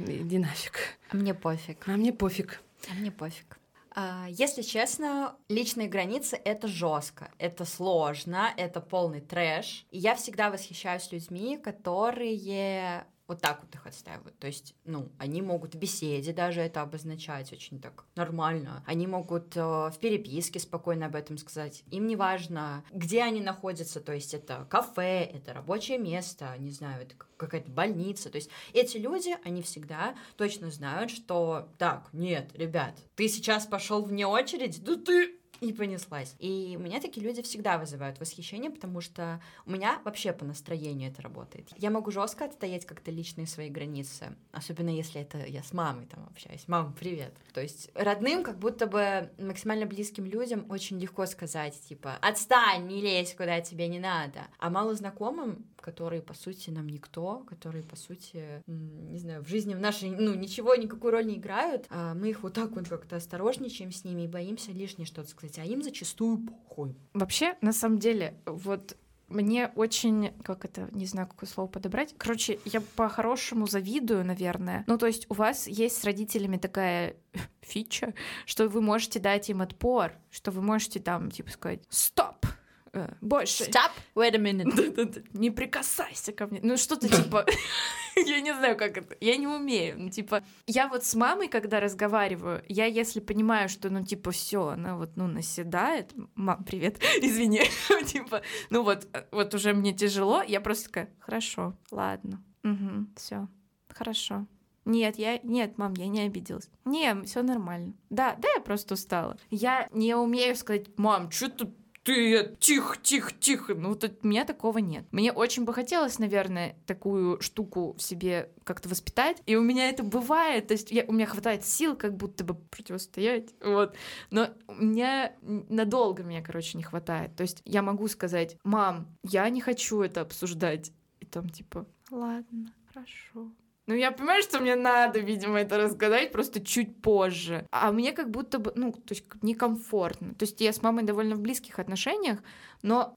Иди 0.06 0.38
нафиг. 0.38 0.98
А 1.10 1.16
мне 1.16 1.34
пофиг. 1.34 1.86
А 1.86 1.92
мне 1.92 2.12
пофиг. 2.12 2.62
А 2.90 2.94
мне 2.94 3.10
пофиг. 3.10 3.58
А, 3.94 4.26
если 4.28 4.62
честно, 4.62 5.36
личные 5.48 5.88
границы— 5.88 6.36
это 6.44 6.66
жестко, 6.66 7.30
это 7.38 7.64
сложно, 7.64 8.50
это 8.56 8.80
полный 8.80 9.20
трэш. 9.20 9.86
И 9.90 9.98
я 9.98 10.14
всегда 10.14 10.50
восхищаюсь 10.50 11.12
людьми, 11.12 11.58
которые 11.58 13.04
вот 13.32 13.40
так 13.40 13.62
вот 13.62 13.74
их 13.74 13.86
отстаивают. 13.86 14.38
То 14.38 14.46
есть, 14.46 14.74
ну, 14.84 15.10
они 15.18 15.40
могут 15.40 15.74
в 15.74 15.78
беседе 15.78 16.32
даже 16.32 16.60
это 16.60 16.82
обозначать 16.82 17.52
очень 17.52 17.80
так 17.80 18.04
нормально. 18.14 18.84
Они 18.86 19.06
могут 19.06 19.56
э, 19.56 19.60
в 19.60 19.94
переписке 20.00 20.60
спокойно 20.60 21.06
об 21.06 21.16
этом 21.16 21.38
сказать. 21.38 21.82
Им 21.90 22.06
не 22.06 22.16
важно, 22.16 22.84
где 22.92 23.22
они 23.22 23.40
находятся, 23.40 24.00
то 24.00 24.12
есть 24.12 24.34
это 24.34 24.66
кафе, 24.68 25.24
это 25.24 25.54
рабочее 25.54 25.98
место, 25.98 26.54
не 26.58 26.70
знаю, 26.70 27.02
это 27.02 27.14
какая-то 27.38 27.70
больница. 27.70 28.28
То 28.30 28.36
есть 28.36 28.50
эти 28.72 28.98
люди, 28.98 29.34
они 29.44 29.62
всегда 29.62 30.14
точно 30.36 30.70
знают, 30.70 31.10
что 31.10 31.68
так, 31.78 32.08
нет, 32.12 32.50
ребят, 32.54 32.98
ты 33.16 33.28
сейчас 33.28 33.66
пошел 33.66 34.02
вне 34.02 34.26
очереди, 34.26 34.80
да 34.80 34.96
ты 34.96 35.38
и 35.62 35.72
понеслась. 35.72 36.34
И 36.40 36.76
у 36.78 36.82
меня 36.82 37.00
такие 37.00 37.24
люди 37.24 37.40
всегда 37.40 37.78
вызывают 37.78 38.18
восхищение, 38.18 38.70
потому 38.70 39.00
что 39.00 39.40
у 39.64 39.70
меня 39.70 40.00
вообще 40.04 40.32
по 40.32 40.44
настроению 40.44 41.10
это 41.10 41.22
работает. 41.22 41.68
Я 41.76 41.90
могу 41.90 42.10
жестко 42.10 42.46
отстоять 42.46 42.84
как-то 42.84 43.12
личные 43.12 43.46
свои 43.46 43.70
границы, 43.70 44.36
особенно 44.50 44.90
если 44.90 45.20
это 45.20 45.38
я 45.46 45.62
с 45.62 45.72
мамой 45.72 46.06
там 46.06 46.26
общаюсь. 46.26 46.64
Мам, 46.66 46.92
привет. 46.98 47.32
То 47.54 47.60
есть 47.60 47.90
родным, 47.94 48.42
как 48.42 48.58
будто 48.58 48.86
бы 48.86 49.30
максимально 49.38 49.86
близким 49.86 50.24
людям 50.24 50.66
очень 50.68 50.98
легко 50.98 51.26
сказать, 51.26 51.80
типа, 51.88 52.16
отстань, 52.20 52.88
не 52.88 53.00
лезь, 53.00 53.34
куда 53.34 53.60
тебе 53.60 53.86
не 53.86 54.00
надо. 54.00 54.48
А 54.58 54.68
мало 54.68 54.94
знакомым 54.96 55.64
которые, 55.82 56.22
по 56.22 56.34
сути, 56.34 56.70
нам 56.70 56.88
никто, 56.88 57.44
которые, 57.48 57.82
по 57.82 57.96
сути, 57.96 58.62
не 58.66 59.18
знаю, 59.18 59.44
в 59.44 59.48
жизни 59.48 59.74
в 59.74 59.80
нашей, 59.80 60.10
ну, 60.10 60.34
ничего, 60.34 60.74
никакую 60.74 61.12
роль 61.12 61.26
не 61.26 61.36
играют, 61.36 61.86
а 61.90 62.14
мы 62.14 62.30
их 62.30 62.42
вот 62.42 62.54
так 62.54 62.70
вот 62.70 62.88
как-то 62.88 63.16
осторожничаем 63.16 63.92
с 63.92 64.04
ними 64.04 64.22
и 64.22 64.28
боимся 64.28 64.72
лишнее 64.72 65.06
что-то 65.06 65.28
сказать, 65.28 65.58
а 65.58 65.64
им 65.64 65.82
зачастую 65.82 66.38
похуй. 66.38 66.96
Вообще, 67.12 67.56
на 67.60 67.72
самом 67.72 67.98
деле, 67.98 68.34
вот 68.46 68.96
мне 69.32 69.72
очень, 69.74 70.30
как 70.42 70.64
это, 70.64 70.88
не 70.92 71.06
знаю, 71.06 71.26
какое 71.26 71.48
слово 71.48 71.68
подобрать. 71.68 72.14
Короче, 72.16 72.58
я 72.64 72.80
по-хорошему 72.80 73.66
завидую, 73.66 74.24
наверное. 74.24 74.84
Ну, 74.86 74.98
то 74.98 75.06
есть 75.06 75.26
у 75.28 75.34
вас 75.34 75.66
есть 75.66 76.00
с 76.00 76.04
родителями 76.04 76.58
такая 76.58 77.16
фича, 77.60 78.14
что 78.46 78.68
вы 78.68 78.80
можете 78.80 79.20
дать 79.20 79.50
им 79.50 79.62
отпор, 79.62 80.12
что 80.30 80.50
вы 80.50 80.62
можете 80.62 81.00
там, 81.00 81.30
типа, 81.30 81.50
сказать 81.50 81.82
«стоп», 81.88 82.46
Э, 82.94 83.14
больше. 83.20 83.64
Stop, 83.64 83.92
wait 84.14 84.34
a 84.34 84.38
minute. 84.38 85.24
Не 85.32 85.50
прикасайся 85.50 86.32
ко 86.32 86.46
мне. 86.46 86.60
Ну, 86.62 86.76
что-то 86.76 87.08
типа... 87.08 87.46
я 88.16 88.40
не 88.40 88.54
знаю, 88.54 88.76
как 88.76 88.98
это. 88.98 89.16
Я 89.20 89.36
не 89.36 89.46
умею. 89.46 89.96
Ну, 89.98 90.10
типа, 90.10 90.42
я 90.66 90.88
вот 90.88 91.04
с 91.04 91.14
мамой, 91.14 91.48
когда 91.48 91.80
разговариваю, 91.80 92.62
я 92.68 92.84
если 92.84 93.20
понимаю, 93.20 93.68
что, 93.68 93.88
ну, 93.88 94.04
типа, 94.04 94.30
все, 94.30 94.68
она 94.68 94.96
вот, 94.96 95.16
ну, 95.16 95.26
наседает. 95.26 96.12
Мам, 96.34 96.64
привет, 96.64 96.98
извини. 97.22 97.62
типа, 98.06 98.42
ну 98.70 98.82
вот, 98.82 99.08
вот 99.30 99.54
уже 99.54 99.72
мне 99.72 99.92
тяжело, 99.92 100.42
я 100.42 100.60
просто 100.60 100.86
такая, 100.86 101.10
хорошо, 101.18 101.74
ладно, 101.90 102.42
угу, 102.62 103.06
все, 103.16 103.48
хорошо. 103.88 104.46
Нет, 104.84 105.16
я 105.16 105.38
нет, 105.38 105.78
мам, 105.78 105.94
я 105.94 106.08
не 106.08 106.22
обиделась. 106.22 106.68
Не, 106.84 107.22
все 107.22 107.42
нормально. 107.42 107.94
Да, 108.10 108.34
да, 108.36 108.48
я 108.56 108.60
просто 108.60 108.94
устала. 108.94 109.38
Я 109.48 109.88
не 109.92 110.16
умею 110.16 110.56
сказать, 110.56 110.86
мам, 110.98 111.30
что 111.30 111.48
ты 111.48 111.72
ты 112.02 112.56
тихо, 112.58 112.96
тихо, 113.00 113.32
тихо. 113.38 113.74
Ну, 113.74 113.90
вот 113.90 114.04
у 114.04 114.26
меня 114.26 114.44
такого 114.44 114.78
нет. 114.78 115.04
Мне 115.12 115.32
очень 115.32 115.64
бы 115.64 115.72
хотелось, 115.72 116.18
наверное, 116.18 116.76
такую 116.86 117.40
штуку 117.40 117.94
в 117.94 118.02
себе 118.02 118.50
как-то 118.64 118.88
воспитать. 118.88 119.40
И 119.46 119.54
у 119.54 119.62
меня 119.62 119.88
это 119.88 120.02
бывает. 120.02 120.66
То 120.66 120.72
есть 120.72 120.90
я, 120.90 121.04
у 121.06 121.12
меня 121.12 121.26
хватает 121.26 121.64
сил 121.64 121.96
как 121.96 122.16
будто 122.16 122.42
бы 122.44 122.54
противостоять. 122.54 123.54
Вот. 123.60 123.94
Но 124.30 124.48
меня 124.68 125.32
надолго 125.42 126.24
меня, 126.24 126.42
короче, 126.42 126.76
не 126.76 126.82
хватает. 126.82 127.36
То 127.36 127.42
есть 127.42 127.62
я 127.64 127.82
могу 127.82 128.08
сказать, 128.08 128.56
мам, 128.64 129.06
я 129.22 129.48
не 129.48 129.60
хочу 129.60 130.02
это 130.02 130.22
обсуждать. 130.22 130.92
И 131.20 131.26
там 131.26 131.48
типа, 131.48 131.86
ладно, 132.10 132.74
хорошо. 132.92 133.52
Ну, 133.86 133.94
я 133.94 134.12
понимаю, 134.12 134.42
что 134.42 134.60
мне 134.60 134.76
надо, 134.76 135.18
видимо, 135.18 135.58
это 135.58 135.76
рассказать 135.76 136.30
просто 136.30 136.64
чуть 136.64 137.02
позже. 137.02 137.66
А 137.72 137.90
мне 137.90 138.12
как 138.12 138.30
будто 138.30 138.58
бы, 138.60 138.72
ну, 138.76 138.92
то 138.92 139.14
есть 139.14 139.24
некомфортно. 139.42 140.34
То 140.34 140.44
есть 140.44 140.60
я 140.60 140.72
с 140.72 140.82
мамой 140.82 141.02
довольно 141.04 141.34
в 141.34 141.40
близких 141.40 141.78
отношениях, 141.80 142.38
но 142.82 143.16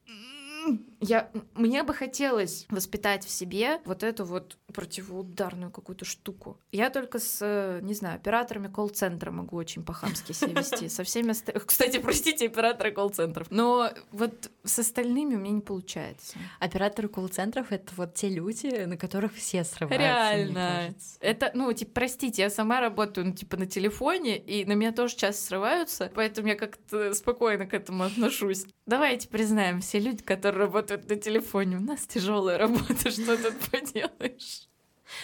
я, 1.06 1.30
мне 1.54 1.82
бы 1.82 1.94
хотелось 1.94 2.66
воспитать 2.68 3.24
в 3.24 3.30
себе 3.30 3.80
вот 3.84 4.02
эту 4.02 4.24
вот 4.24 4.58
противоударную 4.72 5.70
какую-то 5.70 6.04
штуку. 6.04 6.60
Я 6.72 6.90
только 6.90 7.18
с, 7.18 7.38
э, 7.40 7.80
не 7.82 7.94
знаю, 7.94 8.16
операторами 8.16 8.68
колл-центра 8.68 9.30
могу 9.30 9.56
очень 9.56 9.84
по-хамски 9.84 10.32
себя 10.32 10.60
вести. 10.60 10.88
Со 10.88 11.04
всеми 11.04 11.30
остальными... 11.30 11.64
Кстати, 11.66 11.98
простите, 11.98 12.46
операторы 12.46 12.92
колл-центров. 12.92 13.46
Но 13.50 13.90
вот 14.12 14.50
с 14.64 14.78
остальными 14.78 15.34
у 15.34 15.38
меня 15.38 15.52
не 15.52 15.60
получается. 15.60 16.36
Операторы 16.60 17.08
колл-центров— 17.08 17.68
это 17.70 17.92
вот 17.96 18.14
те 18.14 18.28
люди, 18.28 18.84
на 18.84 18.96
которых 18.96 19.34
все 19.34 19.64
срываются, 19.64 20.06
Реально. 20.06 20.94
Это, 21.20 21.50
ну, 21.54 21.72
типа, 21.72 21.92
простите, 21.94 22.42
я 22.42 22.50
сама 22.50 22.80
работаю, 22.80 23.28
ну, 23.28 23.32
типа, 23.32 23.56
на 23.56 23.66
телефоне, 23.66 24.38
и 24.38 24.64
на 24.64 24.72
меня 24.72 24.92
тоже 24.92 25.16
часто 25.16 25.42
срываются, 25.42 26.10
поэтому 26.14 26.48
я 26.48 26.54
как-то 26.54 27.14
спокойно 27.14 27.66
к 27.66 27.74
этому 27.74 28.04
отношусь. 28.04 28.66
Давайте 28.86 29.28
признаем, 29.28 29.80
все 29.80 29.98
люди, 29.98 30.22
которые 30.22 30.66
работают 30.66 30.95
на 31.08 31.16
телефоне, 31.16 31.76
у 31.76 31.80
нас 31.80 32.06
тяжелая 32.06 32.58
работа, 32.58 33.10
что 33.10 33.36
тут 33.36 33.54
поделаешь? 33.70 34.68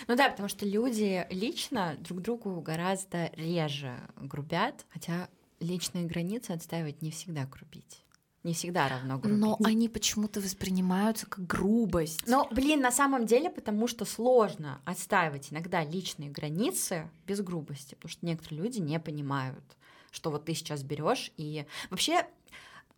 Ну 0.06 0.16
да, 0.16 0.30
потому 0.30 0.48
что 0.48 0.64
люди 0.64 1.26
лично 1.30 1.96
друг 1.98 2.20
другу 2.22 2.60
гораздо 2.60 3.30
реже 3.34 3.96
грубят, 4.16 4.86
хотя 4.90 5.28
личные 5.60 6.06
границы 6.06 6.52
отстаивать 6.52 7.02
не 7.02 7.10
всегда 7.10 7.46
грубить. 7.46 8.04
Не 8.42 8.54
всегда 8.54 8.88
равно 8.88 9.18
грубить. 9.18 9.38
Но 9.38 9.56
они 9.64 9.88
почему-то 9.88 10.40
воспринимаются 10.40 11.26
как 11.26 11.46
грубость. 11.46 12.26
Но, 12.26 12.48
блин, 12.50 12.80
на 12.80 12.90
самом 12.90 13.24
деле, 13.24 13.50
потому 13.50 13.86
что 13.86 14.04
сложно 14.04 14.80
отстаивать 14.84 15.52
иногда 15.52 15.84
личные 15.84 16.28
границы 16.28 17.08
без 17.26 17.40
грубости, 17.40 17.94
потому 17.94 18.10
что 18.10 18.26
некоторые 18.26 18.62
люди 18.62 18.80
не 18.80 18.98
понимают, 18.98 19.64
что 20.10 20.30
вот 20.30 20.44
ты 20.44 20.54
сейчас 20.54 20.82
берешь 20.82 21.30
и 21.36 21.66
вообще 21.90 22.26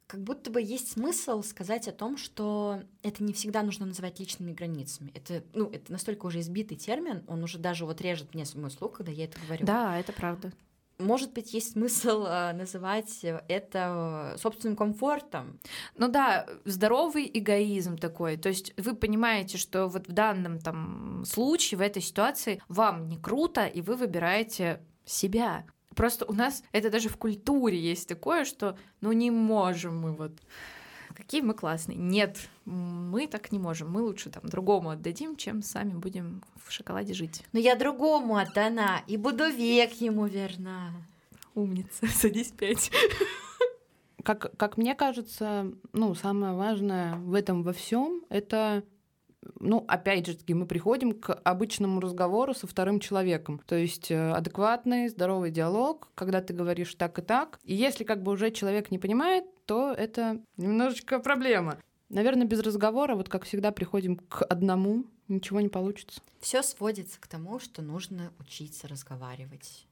как 0.07 0.23
будто 0.23 0.51
бы 0.51 0.61
есть 0.61 0.93
смысл 0.93 1.43
сказать 1.43 1.88
о 1.88 1.93
том, 1.93 2.17
что 2.17 2.83
это 3.03 3.23
не 3.25 3.33
всегда 3.33 3.62
нужно 3.62 3.87
называть 3.87 4.21
личными 4.21 4.53
границами. 4.53 5.11
Это, 5.14 5.43
ну, 5.55 5.71
это 5.71 5.90
настолько 5.90 6.27
уже 6.27 6.40
избитый 6.40 6.77
термин, 6.77 7.25
он 7.27 7.43
уже 7.43 7.59
даже 7.59 7.87
вот 7.87 8.01
режет 8.01 8.35
мне 8.35 8.45
мой 8.55 8.71
слух, 8.71 8.93
когда 8.93 9.12
я 9.12 9.25
это 9.25 9.38
говорю. 9.47 9.64
Да, 9.64 9.99
это 9.99 10.12
правда. 10.12 10.53
Может 10.99 11.33
быть, 11.33 11.53
есть 11.53 11.73
смысл 11.73 12.25
э, 12.25 12.53
называть 12.53 13.25
это 13.49 14.37
собственным 14.38 14.77
комфортом. 14.77 15.59
Ну 15.97 16.09
да, 16.09 16.47
здоровый 16.64 17.29
эгоизм 17.33 17.99
такой. 17.99 18.37
То 18.37 18.51
есть 18.51 18.73
вы 18.77 18.95
понимаете, 18.95 19.59
что 19.59 19.88
вот 19.88 20.07
в 20.07 20.12
данном 20.12 20.61
там 20.61 21.25
случае, 21.27 21.79
в 21.79 21.81
этой 21.81 22.01
ситуации 22.01 22.62
вам 22.69 23.09
не 23.09 23.17
круто, 23.17 23.67
и 23.67 23.81
вы 23.81 23.97
выбираете 23.97 24.83
себя. 25.05 25.64
Просто 25.94 26.24
у 26.26 26.33
нас 26.33 26.62
это 26.72 26.90
даже 26.90 27.09
в 27.09 27.16
культуре 27.16 27.78
есть 27.78 28.09
такое, 28.09 28.44
что 28.44 28.76
ну 29.00 29.12
не 29.12 29.30
можем 29.30 30.00
мы 30.00 30.12
вот 30.12 30.33
какие 31.14 31.40
мы 31.40 31.54
классные. 31.54 31.96
Нет, 31.96 32.48
мы 32.64 33.26
так 33.26 33.52
не 33.52 33.59
можем. 33.59 33.90
Мы 33.90 34.02
лучше 34.02 34.30
там 34.30 34.42
другому 34.44 34.90
отдадим, 34.90 35.37
чем 35.37 35.62
сами 35.62 35.94
будем 35.94 36.42
в 36.64 36.72
шоколаде 36.72 37.14
жить. 37.14 37.42
Но 37.52 37.59
я 37.59 37.76
другому 37.76 38.37
отдана 38.37 39.02
и 39.07 39.16
буду 39.16 39.48
век 39.48 39.92
ему 39.94 40.26
верна. 40.26 40.92
Умница, 41.54 42.07
садись 42.09 42.50
пять. 42.50 42.90
Как, 44.22 44.57
как 44.57 44.76
мне 44.76 44.94
кажется, 44.94 45.70
ну, 45.92 46.14
самое 46.14 46.54
важное 46.54 47.16
в 47.16 47.35
этом 47.35 47.62
во 47.62 47.72
всем 47.72 48.22
это 48.30 48.83
ну, 49.61 49.85
опять 49.88 50.26
же 50.26 50.37
таки, 50.37 50.54
мы 50.54 50.66
приходим 50.66 51.12
к 51.12 51.33
обычному 51.33 52.00
разговору 52.00 52.54
со 52.54 52.66
вторым 52.66 53.00
человеком. 53.00 53.61
То 53.66 53.76
есть 53.76 54.11
э, 54.11 54.33
адекватный, 54.33 55.09
здоровый 55.09 55.50
диалог, 55.50 56.11
когда 56.14 56.40
ты 56.40 56.52
говоришь 56.52 56.94
так 56.94 57.18
и 57.18 57.22
так. 57.22 57.59
И 57.64 57.74
если 57.74 58.04
как 58.04 58.22
бы 58.22 58.33
уже 58.33 58.50
человек 58.50 58.90
не 58.90 58.98
понимает, 58.98 59.44
то 59.66 59.92
это 59.92 60.40
немножечко 60.57 61.18
проблема. 61.18 61.78
Наверное, 62.09 62.46
без 62.46 62.61
разговора, 62.61 63.14
вот 63.14 63.28
как 63.28 63.44
всегда, 63.44 63.72
приходим 63.72 64.16
к 64.16 64.44
одному, 64.44 65.04
ничего 65.28 65.61
не 65.61 65.68
получится. 65.68 66.20
Все 66.40 66.62
сводится 66.62 67.20
к 67.20 67.26
тому, 67.26 67.59
что 67.59 67.83
нужно 67.83 68.33
учиться 68.38 68.87
разговаривать. 68.88 69.87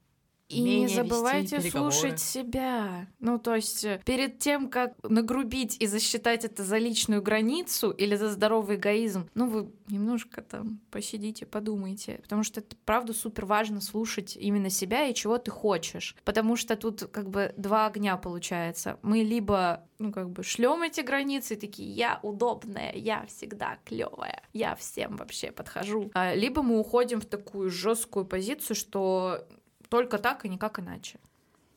И 0.53 0.61
не 0.61 0.89
забывайте 0.89 1.61
слушать 1.61 2.21
себя. 2.21 3.07
Ну, 3.19 3.39
то 3.39 3.55
есть 3.55 3.85
э, 3.85 4.01
перед 4.05 4.39
тем, 4.39 4.69
как 4.69 4.95
нагрубить 5.03 5.77
и 5.81 5.87
засчитать 5.87 6.45
это 6.45 6.65
за 6.65 6.79
личную 6.79 7.23
границу 7.23 7.91
или 7.91 8.17
за 8.17 8.31
здоровый 8.31 8.77
эгоизм, 8.77 9.29
ну, 9.35 9.47
вы 9.47 9.73
немножко 9.89 10.43
там 10.43 10.81
посидите, 10.91 11.47
подумайте. 11.47 12.21
Потому 12.23 12.43
что 12.43 12.61
это, 12.61 12.77
правда, 12.85 13.13
супер 13.13 13.47
важно 13.47 13.81
слушать 13.81 14.37
именно 14.37 14.71
себя 14.71 15.07
и 15.07 15.15
чего 15.15 15.39
ты 15.39 15.51
хочешь. 15.51 16.17
Потому 16.25 16.57
что 16.57 16.77
тут 16.77 17.05
как 17.11 17.29
бы 17.29 17.53
два 17.57 17.87
огня 17.87 18.17
получается. 18.17 18.99
Мы 19.03 19.23
либо 19.23 19.85
ну, 20.03 20.13
как 20.13 20.31
бы 20.31 20.43
шлем 20.43 20.83
эти 20.83 21.01
границы, 21.01 21.57
такие, 21.57 21.91
я 21.93 22.19
удобная, 22.23 22.93
я 22.93 23.25
всегда 23.27 23.79
клевая, 23.85 24.43
я 24.53 24.75
всем 24.75 25.17
вообще 25.17 25.53
подхожу. 25.53 26.11
А, 26.15 26.35
либо 26.35 26.63
мы 26.63 26.79
уходим 26.79 27.21
в 27.21 27.27
такую 27.27 27.71
жесткую 27.71 28.27
позицию, 28.27 28.75
что 28.75 29.47
только 29.93 30.17
так 30.17 30.47
и 30.47 30.49
никак 30.49 30.79
иначе. 30.79 31.19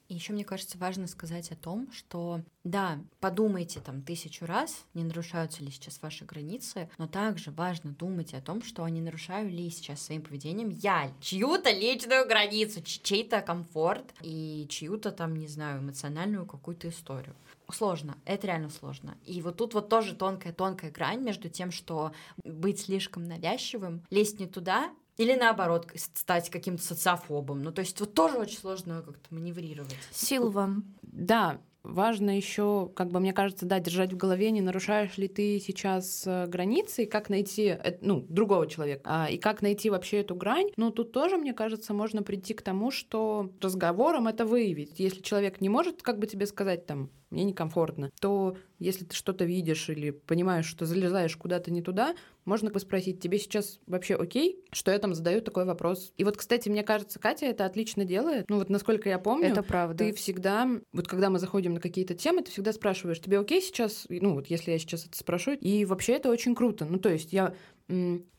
И 0.08 0.14
еще 0.14 0.32
мне 0.32 0.46
кажется 0.46 0.78
важно 0.78 1.06
сказать 1.06 1.52
о 1.52 1.58
том, 1.58 1.92
что 1.92 2.40
да, 2.64 2.98
подумайте 3.20 3.82
там 3.82 4.02
тысячу 4.04 4.46
раз, 4.46 4.86
не 4.94 5.04
нарушаются 5.04 5.62
ли 5.62 5.70
сейчас 5.70 6.02
ваши 6.02 6.24
границы, 6.24 6.90
но 6.98 7.08
также 7.08 7.52
важно 7.52 7.92
думать 7.92 8.34
о 8.34 8.40
том, 8.40 8.64
что 8.64 8.86
они 8.86 9.02
нарушаю 9.02 9.50
ли 9.50 9.70
сейчас 9.70 10.02
своим 10.02 10.22
поведением 10.22 10.70
я 10.70 11.12
чью-то 11.20 11.72
личную 11.72 12.26
границу, 12.26 12.82
чей-то 12.82 13.42
комфорт 13.42 14.06
и 14.22 14.66
чью-то 14.70 15.12
там, 15.12 15.36
не 15.36 15.48
знаю, 15.48 15.82
эмоциональную 15.82 16.46
какую-то 16.46 16.88
историю. 16.88 17.36
Сложно, 17.70 18.18
это 18.24 18.48
реально 18.48 18.70
сложно. 18.70 19.18
И 19.26 19.42
вот 19.42 19.58
тут 19.58 19.74
вот 19.74 19.90
тоже 19.90 20.16
тонкая-тонкая 20.16 20.90
грань 20.90 21.22
между 21.22 21.50
тем, 21.50 21.72
что 21.72 22.14
быть 22.46 22.80
слишком 22.80 23.28
навязчивым, 23.28 24.06
лезть 24.10 24.40
не 24.40 24.48
туда 24.48 24.94
или 25.18 25.36
наоборот, 25.36 25.88
стать 25.96 26.50
каким-то 26.50 26.84
социофобом. 26.84 27.62
Ну, 27.62 27.72
то 27.72 27.80
есть 27.80 28.00
вот 28.00 28.14
тоже 28.14 28.38
очень 28.38 28.58
сложно 28.58 29.02
как-то 29.02 29.34
маневрировать. 29.34 29.96
Сил 30.12 30.50
вам. 30.50 30.96
Да, 31.02 31.60
важно 31.86 32.36
еще, 32.36 32.92
как 32.96 33.10
бы 33.10 33.20
мне 33.20 33.34
кажется, 33.34 33.66
да, 33.66 33.80
держать 33.80 34.14
в 34.14 34.18
голове, 34.18 34.52
не 34.52 34.62
нарушаешь 34.62 35.18
ли 35.18 35.28
ты 35.28 35.60
сейчас 35.60 36.24
э, 36.26 36.48
границы, 36.48 37.04
и 37.04 37.06
как 37.06 37.30
найти, 37.30 37.68
э, 37.68 37.98
ну, 38.02 38.26
другого 38.28 38.68
человека, 38.68 39.02
а, 39.06 39.30
и 39.30 39.38
как 39.38 39.62
найти 39.62 39.90
вообще 39.90 40.18
эту 40.18 40.36
грань. 40.36 40.72
Ну, 40.78 40.92
тут 40.92 41.12
тоже, 41.12 41.38
мне 41.38 41.54
кажется, 41.54 41.94
можно 41.94 42.24
прийти 42.24 42.54
к 42.54 42.62
тому, 42.62 42.92
что 42.92 43.52
разговором 43.62 44.28
это 44.28 44.46
выявить. 44.46 45.00
Если 45.00 45.22
человек 45.22 45.62
не 45.62 45.70
может, 45.70 46.02
как 46.02 46.20
бы 46.20 46.28
тебе 46.28 46.46
сказать, 46.46 46.86
там, 46.86 47.10
мне 47.30 47.44
некомфортно, 47.44 48.12
то 48.20 48.58
если 48.80 49.06
ты 49.06 49.16
что-то 49.16 49.46
видишь 49.46 49.90
или 49.90 50.12
понимаешь, 50.12 50.66
что 50.66 50.86
залезаешь 50.86 51.36
куда-то 51.36 51.72
не 51.72 51.82
туда, 51.82 52.16
можно 52.46 52.72
поспросить, 52.72 53.20
тебе 53.20 53.40
сейчас 53.40 53.80
вообще 53.88 54.16
окей, 54.16 54.64
что 54.72 54.92
я 54.92 55.00
там 55.00 55.14
задаю 55.14 55.42
такой 55.42 55.66
вопрос. 55.66 56.14
И 56.18 56.24
вот, 56.24 56.38
кстати, 56.38 56.70
мне 56.70 56.84
кажется, 56.84 57.20
Катя 57.20 57.48
это 57.48 57.66
отлично 57.66 58.06
делает. 58.06 58.50
Ну 58.50 58.58
вот 58.58 58.70
насколько 58.70 59.10
я 59.10 59.20
помню, 59.20 59.48
это 59.48 59.64
правда. 59.64 60.06
Ты 60.06 60.14
всегда, 60.14 60.70
вот 60.94 61.08
когда 61.08 61.30
мы 61.30 61.40
заходим 61.40 61.74
на 61.74 61.80
какие-то 61.80 62.14
темы, 62.14 62.44
ты 62.44 62.52
всегда 62.52 62.72
спрашиваешь, 62.74 63.20
тебе 63.20 63.40
окей 63.40 63.62
сейчас? 63.62 64.06
Ну 64.10 64.36
вот 64.36 64.48
если 64.48 64.72
я 64.72 64.80
сейчас 64.80 65.06
это 65.06 65.18
спрошу, 65.18 65.52
и 65.52 65.86
вообще 65.86 66.14
это 66.14 66.30
очень 66.30 66.56
круто. 66.56 66.86
Ну 66.86 67.00
то 67.00 67.10
есть 67.10 67.34
я 67.34 67.54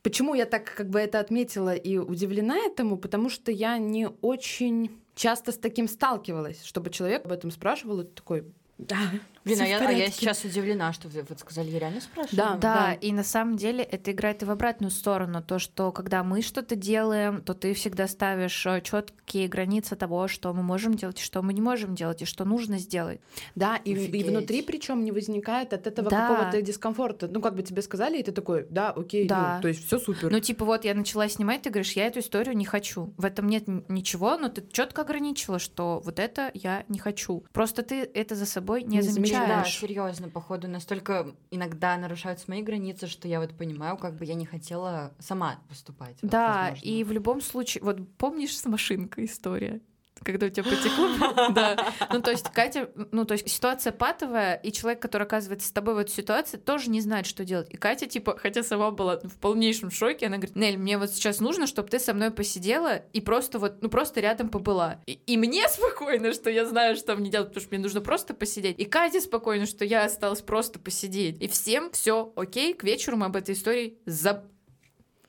Почему 0.02 0.34
я 0.34 0.44
так 0.44 0.74
как 0.74 0.90
бы 0.90 0.98
это 0.98 1.20
отметила 1.20 1.72
и 1.72 1.98
удивлена 1.98 2.56
этому? 2.58 2.96
Потому 2.96 3.28
что 3.28 3.52
я 3.52 3.78
не 3.78 4.08
очень 4.08 4.90
часто 5.14 5.52
с 5.52 5.56
таким 5.56 5.86
сталкивалась, 5.86 6.64
чтобы 6.64 6.90
человек 6.90 7.24
об 7.24 7.32
этом 7.32 7.52
спрашивал, 7.52 8.00
и 8.00 8.04
такой, 8.04 8.44
да. 8.78 8.98
Блин, 9.46 9.60
а 9.60 9.64
я, 9.64 9.78
а 9.78 9.92
я 9.92 10.10
сейчас 10.10 10.42
удивлена, 10.42 10.92
что 10.92 11.06
вы 11.06 11.24
вот 11.28 11.38
сказали, 11.38 11.70
я 11.70 11.78
реально 11.78 12.00
спрашиваю. 12.00 12.36
Да, 12.36 12.54
да, 12.56 12.74
да, 12.74 12.92
и 12.94 13.12
на 13.12 13.22
самом 13.22 13.56
деле 13.56 13.84
это 13.84 14.10
играет 14.10 14.42
и 14.42 14.44
в 14.44 14.50
обратную 14.50 14.90
сторону. 14.90 15.40
То, 15.40 15.60
что 15.60 15.92
когда 15.92 16.24
мы 16.24 16.42
что-то 16.42 16.74
делаем, 16.74 17.40
то 17.42 17.54
ты 17.54 17.72
всегда 17.72 18.08
ставишь 18.08 18.66
э, 18.66 18.80
четкие 18.80 19.46
границы 19.46 19.94
того, 19.94 20.26
что 20.26 20.52
мы 20.52 20.64
можем 20.64 20.94
делать, 20.94 21.20
что 21.20 21.42
мы 21.42 21.52
не 21.52 21.60
можем 21.60 21.94
делать, 21.94 22.22
и 22.22 22.24
что 22.24 22.44
нужно 22.44 22.78
сделать. 22.78 23.20
Да, 23.54 23.76
и, 23.76 23.92
и 23.92 24.24
внутри 24.24 24.62
причем 24.62 25.04
не 25.04 25.12
возникает 25.12 25.72
от 25.72 25.86
этого 25.86 26.10
да. 26.10 26.26
какого-то 26.26 26.60
дискомфорта. 26.60 27.28
Ну, 27.28 27.40
как 27.40 27.54
бы 27.54 27.62
тебе 27.62 27.82
сказали, 27.82 28.18
и 28.18 28.24
ты 28.24 28.32
такой, 28.32 28.66
да, 28.68 28.90
окей, 28.90 29.28
да. 29.28 29.56
Ну, 29.56 29.62
то 29.62 29.68
есть 29.68 29.86
все 29.86 30.00
супер. 30.00 30.28
Ну, 30.28 30.40
типа, 30.40 30.64
вот 30.64 30.84
я 30.84 30.92
начала 30.94 31.28
снимать, 31.28 31.62
ты 31.62 31.70
говоришь, 31.70 31.92
я 31.92 32.08
эту 32.08 32.18
историю 32.18 32.56
не 32.56 32.64
хочу. 32.64 33.14
В 33.16 33.24
этом 33.24 33.48
нет 33.48 33.68
ничего, 33.88 34.36
но 34.38 34.48
ты 34.48 34.64
четко 34.72 35.02
ограничила, 35.02 35.60
что 35.60 36.02
вот 36.04 36.18
это 36.18 36.50
я 36.52 36.84
не 36.88 36.98
хочу. 36.98 37.44
Просто 37.52 37.84
ты 37.84 38.00
это 38.02 38.34
за 38.34 38.46
собой 38.46 38.82
не, 38.82 38.96
не 38.96 39.02
замечаешь 39.02 39.35
да, 39.38 39.64
серьезно, 39.64 40.28
походу, 40.28 40.68
настолько 40.68 41.34
иногда 41.50 41.96
нарушаются 41.96 42.46
мои 42.48 42.62
границы, 42.62 43.06
что 43.06 43.28
я 43.28 43.40
вот 43.40 43.56
понимаю, 43.56 43.96
как 43.96 44.14
бы 44.16 44.24
я 44.24 44.34
не 44.34 44.46
хотела 44.46 45.12
сама 45.18 45.58
поступать. 45.68 46.16
Да, 46.22 46.70
вот, 46.70 46.82
и 46.82 47.04
в 47.04 47.12
любом 47.12 47.40
случае, 47.40 47.82
вот 47.82 47.98
помнишь 48.16 48.56
с 48.56 48.64
машинкой 48.64 49.26
история? 49.26 49.80
Когда 50.24 50.46
у 50.46 50.50
тебя 50.50 50.64
потекло. 50.64 51.06
Да. 51.50 51.92
Ну, 52.12 52.20
то 52.20 52.30
есть 52.30 52.50
Катя, 52.52 52.90
ну, 53.12 53.24
то 53.24 53.32
есть 53.32 53.48
ситуация 53.48 53.92
патовая, 53.92 54.54
и 54.54 54.72
человек, 54.72 55.00
который 55.00 55.24
оказывается 55.24 55.68
с 55.68 55.72
тобой 55.72 55.94
в 55.94 55.98
этой 55.98 56.10
ситуации, 56.10 56.56
тоже 56.56 56.90
не 56.90 57.00
знает, 57.00 57.26
что 57.26 57.44
делать. 57.44 57.68
И 57.70 57.76
Катя, 57.76 58.06
типа, 58.06 58.36
хотя 58.36 58.62
сама 58.62 58.90
была 58.90 59.20
в 59.22 59.38
полнейшем 59.38 59.90
шоке, 59.90 60.26
она 60.26 60.36
говорит, 60.36 60.56
Нель, 60.56 60.78
мне 60.78 60.98
вот 60.98 61.10
сейчас 61.10 61.40
нужно, 61.40 61.66
чтобы 61.66 61.88
ты 61.88 61.98
со 61.98 62.14
мной 62.14 62.30
посидела 62.30 62.96
и 63.12 63.20
просто 63.20 63.58
вот, 63.58 63.82
ну, 63.82 63.88
просто 63.88 64.20
рядом 64.20 64.48
побыла. 64.48 65.00
И, 65.06 65.12
и 65.26 65.36
мне 65.36 65.68
спокойно, 65.68 66.32
что 66.32 66.50
я 66.50 66.64
знаю, 66.66 66.96
что 66.96 67.16
мне 67.16 67.30
делать, 67.30 67.48
потому 67.48 67.62
что 67.62 67.74
мне 67.74 67.82
нужно 67.82 68.00
просто 68.00 68.34
посидеть. 68.34 68.78
И 68.78 68.84
Кате 68.84 69.20
спокойно, 69.20 69.66
что 69.66 69.84
я 69.84 70.04
осталась 70.04 70.42
просто 70.42 70.78
посидеть. 70.78 71.40
И 71.40 71.48
всем 71.48 71.90
все 71.92 72.32
окей, 72.36 72.74
к 72.74 72.84
вечеру 72.84 73.16
мы 73.16 73.26
об 73.26 73.36
этой 73.36 73.54
истории 73.54 73.98
забыли 74.06 74.55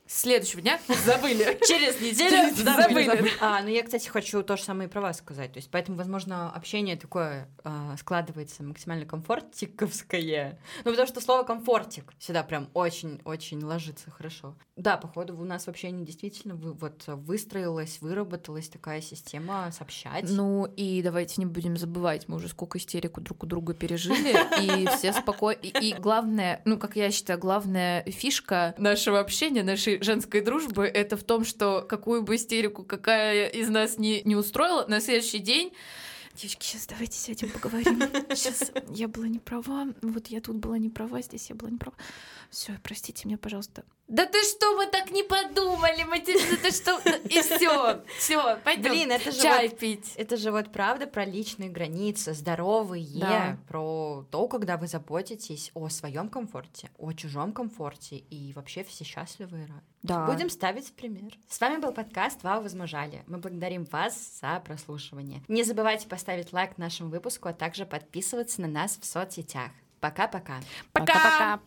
следующего 0.08 0.62
дня 0.62 0.80
забыли. 1.04 1.58
Через 1.66 2.00
неделю 2.00 2.54
забыли. 2.54 3.30
А, 3.40 3.62
ну 3.62 3.68
я, 3.68 3.82
кстати, 3.82 4.08
хочу 4.08 4.42
то 4.42 4.56
же 4.56 4.62
самое 4.62 4.88
и 4.88 4.92
про 4.92 5.00
вас 5.00 5.18
сказать. 5.18 5.52
То 5.52 5.58
есть, 5.58 5.70
поэтому, 5.70 5.96
возможно, 5.96 6.50
общение 6.50 6.96
такое 6.96 7.48
а, 7.64 7.96
складывается 7.98 8.62
максимально 8.62 9.06
комфортиковское. 9.06 10.58
Ну, 10.84 10.90
потому 10.90 11.06
что 11.06 11.20
слово 11.20 11.42
комфортик 11.42 12.12
сюда 12.18 12.42
прям 12.42 12.68
очень-очень 12.74 13.62
ложится 13.62 14.10
хорошо. 14.10 14.56
Да, 14.76 14.96
походу, 14.96 15.36
у 15.36 15.44
нас 15.44 15.64
в 15.64 15.68
общении 15.68 16.04
действительно 16.04 16.54
вы, 16.54 16.72
вот 16.72 17.04
выстроилась, 17.06 17.98
выработалась 18.00 18.68
такая 18.68 19.00
система 19.00 19.70
сообщать. 19.72 20.24
Ну, 20.28 20.66
и 20.76 21.02
давайте 21.02 21.34
не 21.38 21.46
будем 21.46 21.76
забывать, 21.76 22.28
мы 22.28 22.36
уже 22.36 22.48
сколько 22.48 22.78
истерику 22.78 23.20
друг 23.20 23.42
у 23.42 23.46
друга 23.46 23.74
пережили, 23.74 24.36
и 24.62 24.86
все 24.96 25.12
спокойно. 25.12 25.58
И 25.60 25.94
главное, 25.94 26.62
ну, 26.64 26.78
как 26.78 26.96
я 26.96 27.10
считаю, 27.10 27.38
главная 27.38 28.04
фишка 28.04 28.74
нашего 28.78 29.20
общения, 29.20 29.62
нашей 29.62 29.97
женской 30.04 30.40
дружбы, 30.40 30.84
это 30.84 31.16
в 31.16 31.24
том, 31.24 31.44
что 31.44 31.82
какую 31.82 32.22
бы 32.22 32.36
истерику 32.36 32.84
какая 32.84 33.48
из 33.48 33.68
нас 33.68 33.98
не, 33.98 34.22
не 34.22 34.36
устроила, 34.36 34.86
на 34.86 35.00
следующий 35.00 35.38
день 35.38 35.72
Девочки, 36.34 36.64
сейчас 36.64 36.86
давайте 36.86 37.18
сядем 37.18 37.50
поговорим. 37.50 38.00
Сейчас 38.36 38.70
я 38.90 39.08
была 39.08 39.26
не 39.26 39.40
права, 39.40 39.88
вот 40.02 40.28
я 40.28 40.40
тут 40.40 40.54
была 40.56 40.78
не 40.78 40.88
права, 40.88 41.20
здесь 41.20 41.50
я 41.50 41.56
была 41.56 41.68
не 41.68 41.78
права. 41.78 41.96
Все, 42.48 42.74
простите 42.84 43.26
меня, 43.26 43.38
пожалуйста. 43.38 43.82
Да 44.08 44.24
ты 44.24 44.42
что, 44.42 44.74
мы 44.74 44.86
так 44.86 45.10
не 45.10 45.22
подумали, 45.22 46.02
мы 46.04 46.16
это 46.16 46.72
что? 46.72 46.98
И 47.28 47.42
все, 47.42 48.02
все, 48.18 48.56
пойдем. 48.64 48.90
Блин, 48.90 49.12
это 49.12 49.30
же 49.30 49.42
чай 49.42 49.68
вот, 49.68 49.78
пить. 49.78 50.14
Это 50.16 50.38
же 50.38 50.50
вот 50.50 50.72
правда 50.72 51.06
про 51.06 51.26
личные 51.26 51.68
границы, 51.68 52.32
здоровые, 52.32 53.20
да. 53.20 53.58
про 53.68 54.24
то, 54.30 54.48
когда 54.48 54.78
вы 54.78 54.86
заботитесь 54.86 55.70
о 55.74 55.90
своем 55.90 56.30
комфорте, 56.30 56.90
о 56.96 57.12
чужом 57.12 57.52
комфорте 57.52 58.16
и 58.16 58.54
вообще 58.54 58.82
все 58.82 59.04
счастливы 59.04 59.58
и 59.58 59.66
рады. 59.66 59.82
Да. 60.02 60.24
Будем 60.24 60.48
ставить 60.48 60.88
в 60.88 60.92
пример. 60.94 61.32
С 61.46 61.60
вами 61.60 61.78
был 61.78 61.92
подкаст 61.92 62.42
«Вау, 62.42 62.62
возмужали». 62.62 63.24
Мы 63.26 63.36
благодарим 63.36 63.84
вас 63.84 64.40
за 64.40 64.60
прослушивание. 64.60 65.42
Не 65.48 65.64
забывайте 65.64 66.08
поставить 66.08 66.54
лайк 66.54 66.78
нашему 66.78 67.10
выпуску, 67.10 67.50
а 67.50 67.52
также 67.52 67.84
подписываться 67.84 68.62
на 68.62 68.68
нас 68.68 68.98
в 68.98 69.04
соцсетях. 69.04 69.70
Пока-пока. 70.00 70.60
Пока-пока. 70.92 71.60